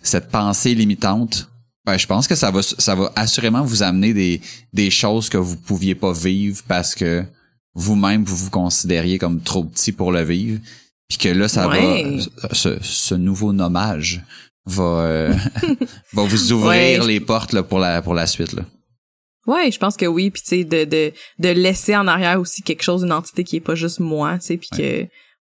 [0.02, 1.48] cette pensée limitante
[1.84, 4.40] ben, je pense que ça va ça va assurément vous amener des
[4.72, 7.24] des choses que vous pouviez pas vivre parce que
[7.74, 10.60] vous-même vous vous considériez comme trop petit pour le vivre
[11.08, 12.18] puis que là ça Ouais.
[12.42, 14.22] va ce, ce nouveau nommage
[14.66, 15.34] va euh,
[16.12, 17.06] va vous ouvrir Ouais.
[17.06, 18.62] les portes là, pour la pour la suite là.
[19.46, 22.62] ouais je pense que oui puis tu sais de de de laisser en arrière aussi
[22.62, 25.04] quelque chose une entité qui est pas juste moi tu sais puis que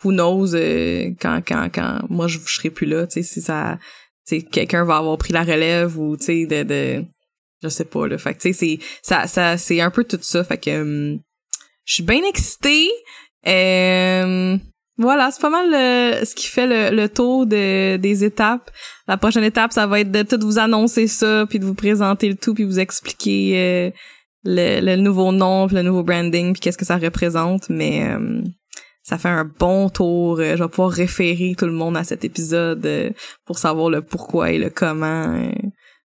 [0.04, 3.42] who knows euh, quand quand quand moi je, je serai plus là tu sais si
[3.42, 3.80] ça
[4.28, 7.06] tu sais quelqu'un va avoir pris la relève ou tu sais de de
[7.64, 10.20] je sais pas là fait que tu sais c'est ça ça c'est un peu tout
[10.22, 11.20] ça fait que hum,
[11.86, 12.90] je suis bien excitée
[13.48, 14.58] euh,
[14.98, 18.72] voilà c'est pas mal euh, ce qui fait le, le tour de, des étapes
[19.08, 22.30] la prochaine étape ça va être de tout vous annoncer ça puis de vous présenter
[22.30, 23.92] le tout puis vous expliquer euh,
[24.46, 28.42] le, le nouveau nom puis le nouveau branding puis qu'est-ce que ça représente mais euh,
[29.08, 30.38] ça fait un bon tour.
[30.38, 33.12] Je vais pouvoir référer tout le monde à cet épisode euh,
[33.46, 35.48] pour savoir le pourquoi et le comment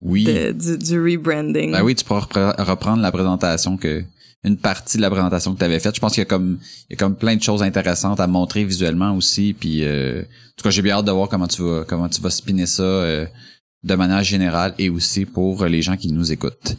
[0.02, 0.26] Oui.
[0.26, 1.72] de- du, du rebranding.
[1.72, 4.04] Ben oui, tu pourras repre- reprendre la présentation que
[4.44, 5.96] une partie de la présentation que tu avais faite.
[5.96, 6.60] Je pense qu'il y a comme
[6.90, 10.56] il y a comme plein de choses intéressantes à montrer visuellement aussi puis euh, en
[10.58, 12.84] tout cas, j'ai bien hâte de voir comment tu vas comment tu vas spinner ça
[12.84, 13.26] euh,
[13.84, 16.76] de manière générale et aussi pour les gens qui nous écoutent.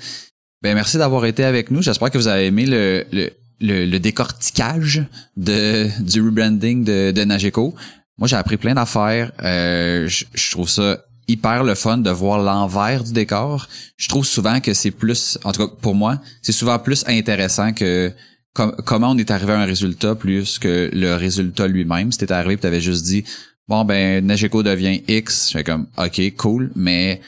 [0.62, 1.82] Ben merci d'avoir été avec nous.
[1.82, 3.30] J'espère que vous avez aimé le le,
[3.60, 5.04] le, le décortiquage
[5.36, 7.74] de du rebranding de de Nageco.
[8.18, 9.32] Moi, j'ai appris plein d'affaires.
[9.42, 13.68] Euh, je, je trouve ça hyper le fun de voir l'envers du décor.
[13.96, 17.72] Je trouve souvent que c'est plus, en tout cas pour moi, c'est souvent plus intéressant
[17.72, 18.12] que
[18.54, 22.12] com- comment on est arrivé à un résultat plus que le résultat lui-même.
[22.12, 23.24] Si arrivé et t'avais juste dit
[23.68, 27.20] bon ben Nageco devient X, je fais comme ok cool, mais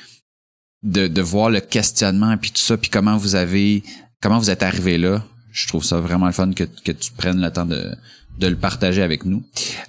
[0.83, 3.83] de, voir le questionnement puis tout ça puis comment vous avez
[4.21, 7.51] comment vous êtes arrivé là, je trouve ça vraiment le fun que tu prennes le
[7.51, 7.95] temps de
[8.39, 9.43] de le partager avec nous.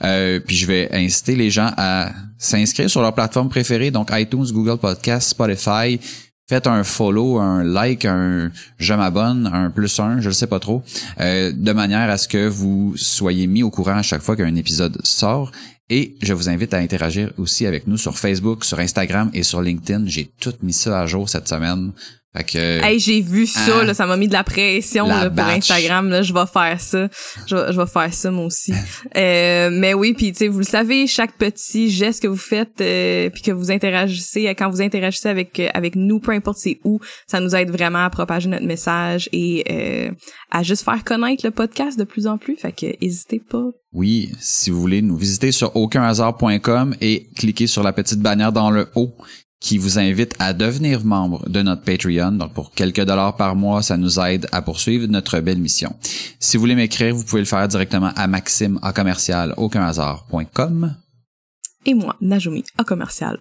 [0.03, 4.45] Euh, puis je vais inciter les gens à s'inscrire sur leur plateforme préférée, donc iTunes,
[4.51, 5.99] Google Podcast, Spotify.
[6.49, 10.59] Faites un follow, un like, un je m'abonne, un plus un, je ne sais pas
[10.59, 10.83] trop,
[11.21, 14.55] euh, de manière à ce que vous soyez mis au courant à chaque fois qu'un
[14.55, 15.51] épisode sort.
[15.89, 19.61] Et je vous invite à interagir aussi avec nous sur Facebook, sur Instagram et sur
[19.61, 20.03] LinkedIn.
[20.07, 21.91] J'ai tout mis ça à jour cette semaine.
[22.35, 23.83] Fait que, Hey, j'ai vu ça, Ah.
[23.83, 25.69] là, ça m'a mis de la pression La là, pour batch.
[25.69, 26.09] Instagram.
[26.09, 27.07] Là, je vais faire ça.
[27.45, 28.73] Je vais, je vais faire ça moi aussi.
[29.15, 32.81] Euh, mais oui, puis tu sais, vous le savez, chaque petit geste que vous faites,
[32.81, 36.79] euh, puis que vous interagissez, quand vous interagissez avec euh, avec nous, peu importe c'est
[36.83, 40.11] où, ça nous aide vraiment à propager notre message et euh,
[40.49, 42.55] à juste faire connaître le podcast de plus en plus.
[42.55, 43.65] Fait que n'hésitez pas.
[43.91, 48.71] oui, si vous voulez nous visiter sur aucunhasard.com et cliquez sur la petite bannière dans
[48.71, 49.13] le haut
[49.63, 52.33] qui vous invite à devenir membre de notre Patreon.
[52.33, 55.95] Donc, pour quelques dollars par mois, ça nous aide à poursuivre notre belle mission.
[56.39, 59.55] Si vous voulez m'écrire, vous pouvez le faire directement à maxime à commercial.
[61.85, 63.39] Et moi, Najumi, à commercial.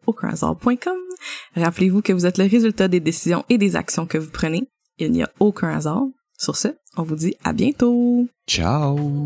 [1.56, 4.62] Rappelez-vous que vous êtes le résultat des décisions et des actions que vous prenez.
[4.98, 6.04] Il n'y a aucun hasard.
[6.38, 8.28] Sur ce, on vous dit à bientôt.
[8.46, 9.24] Ciao!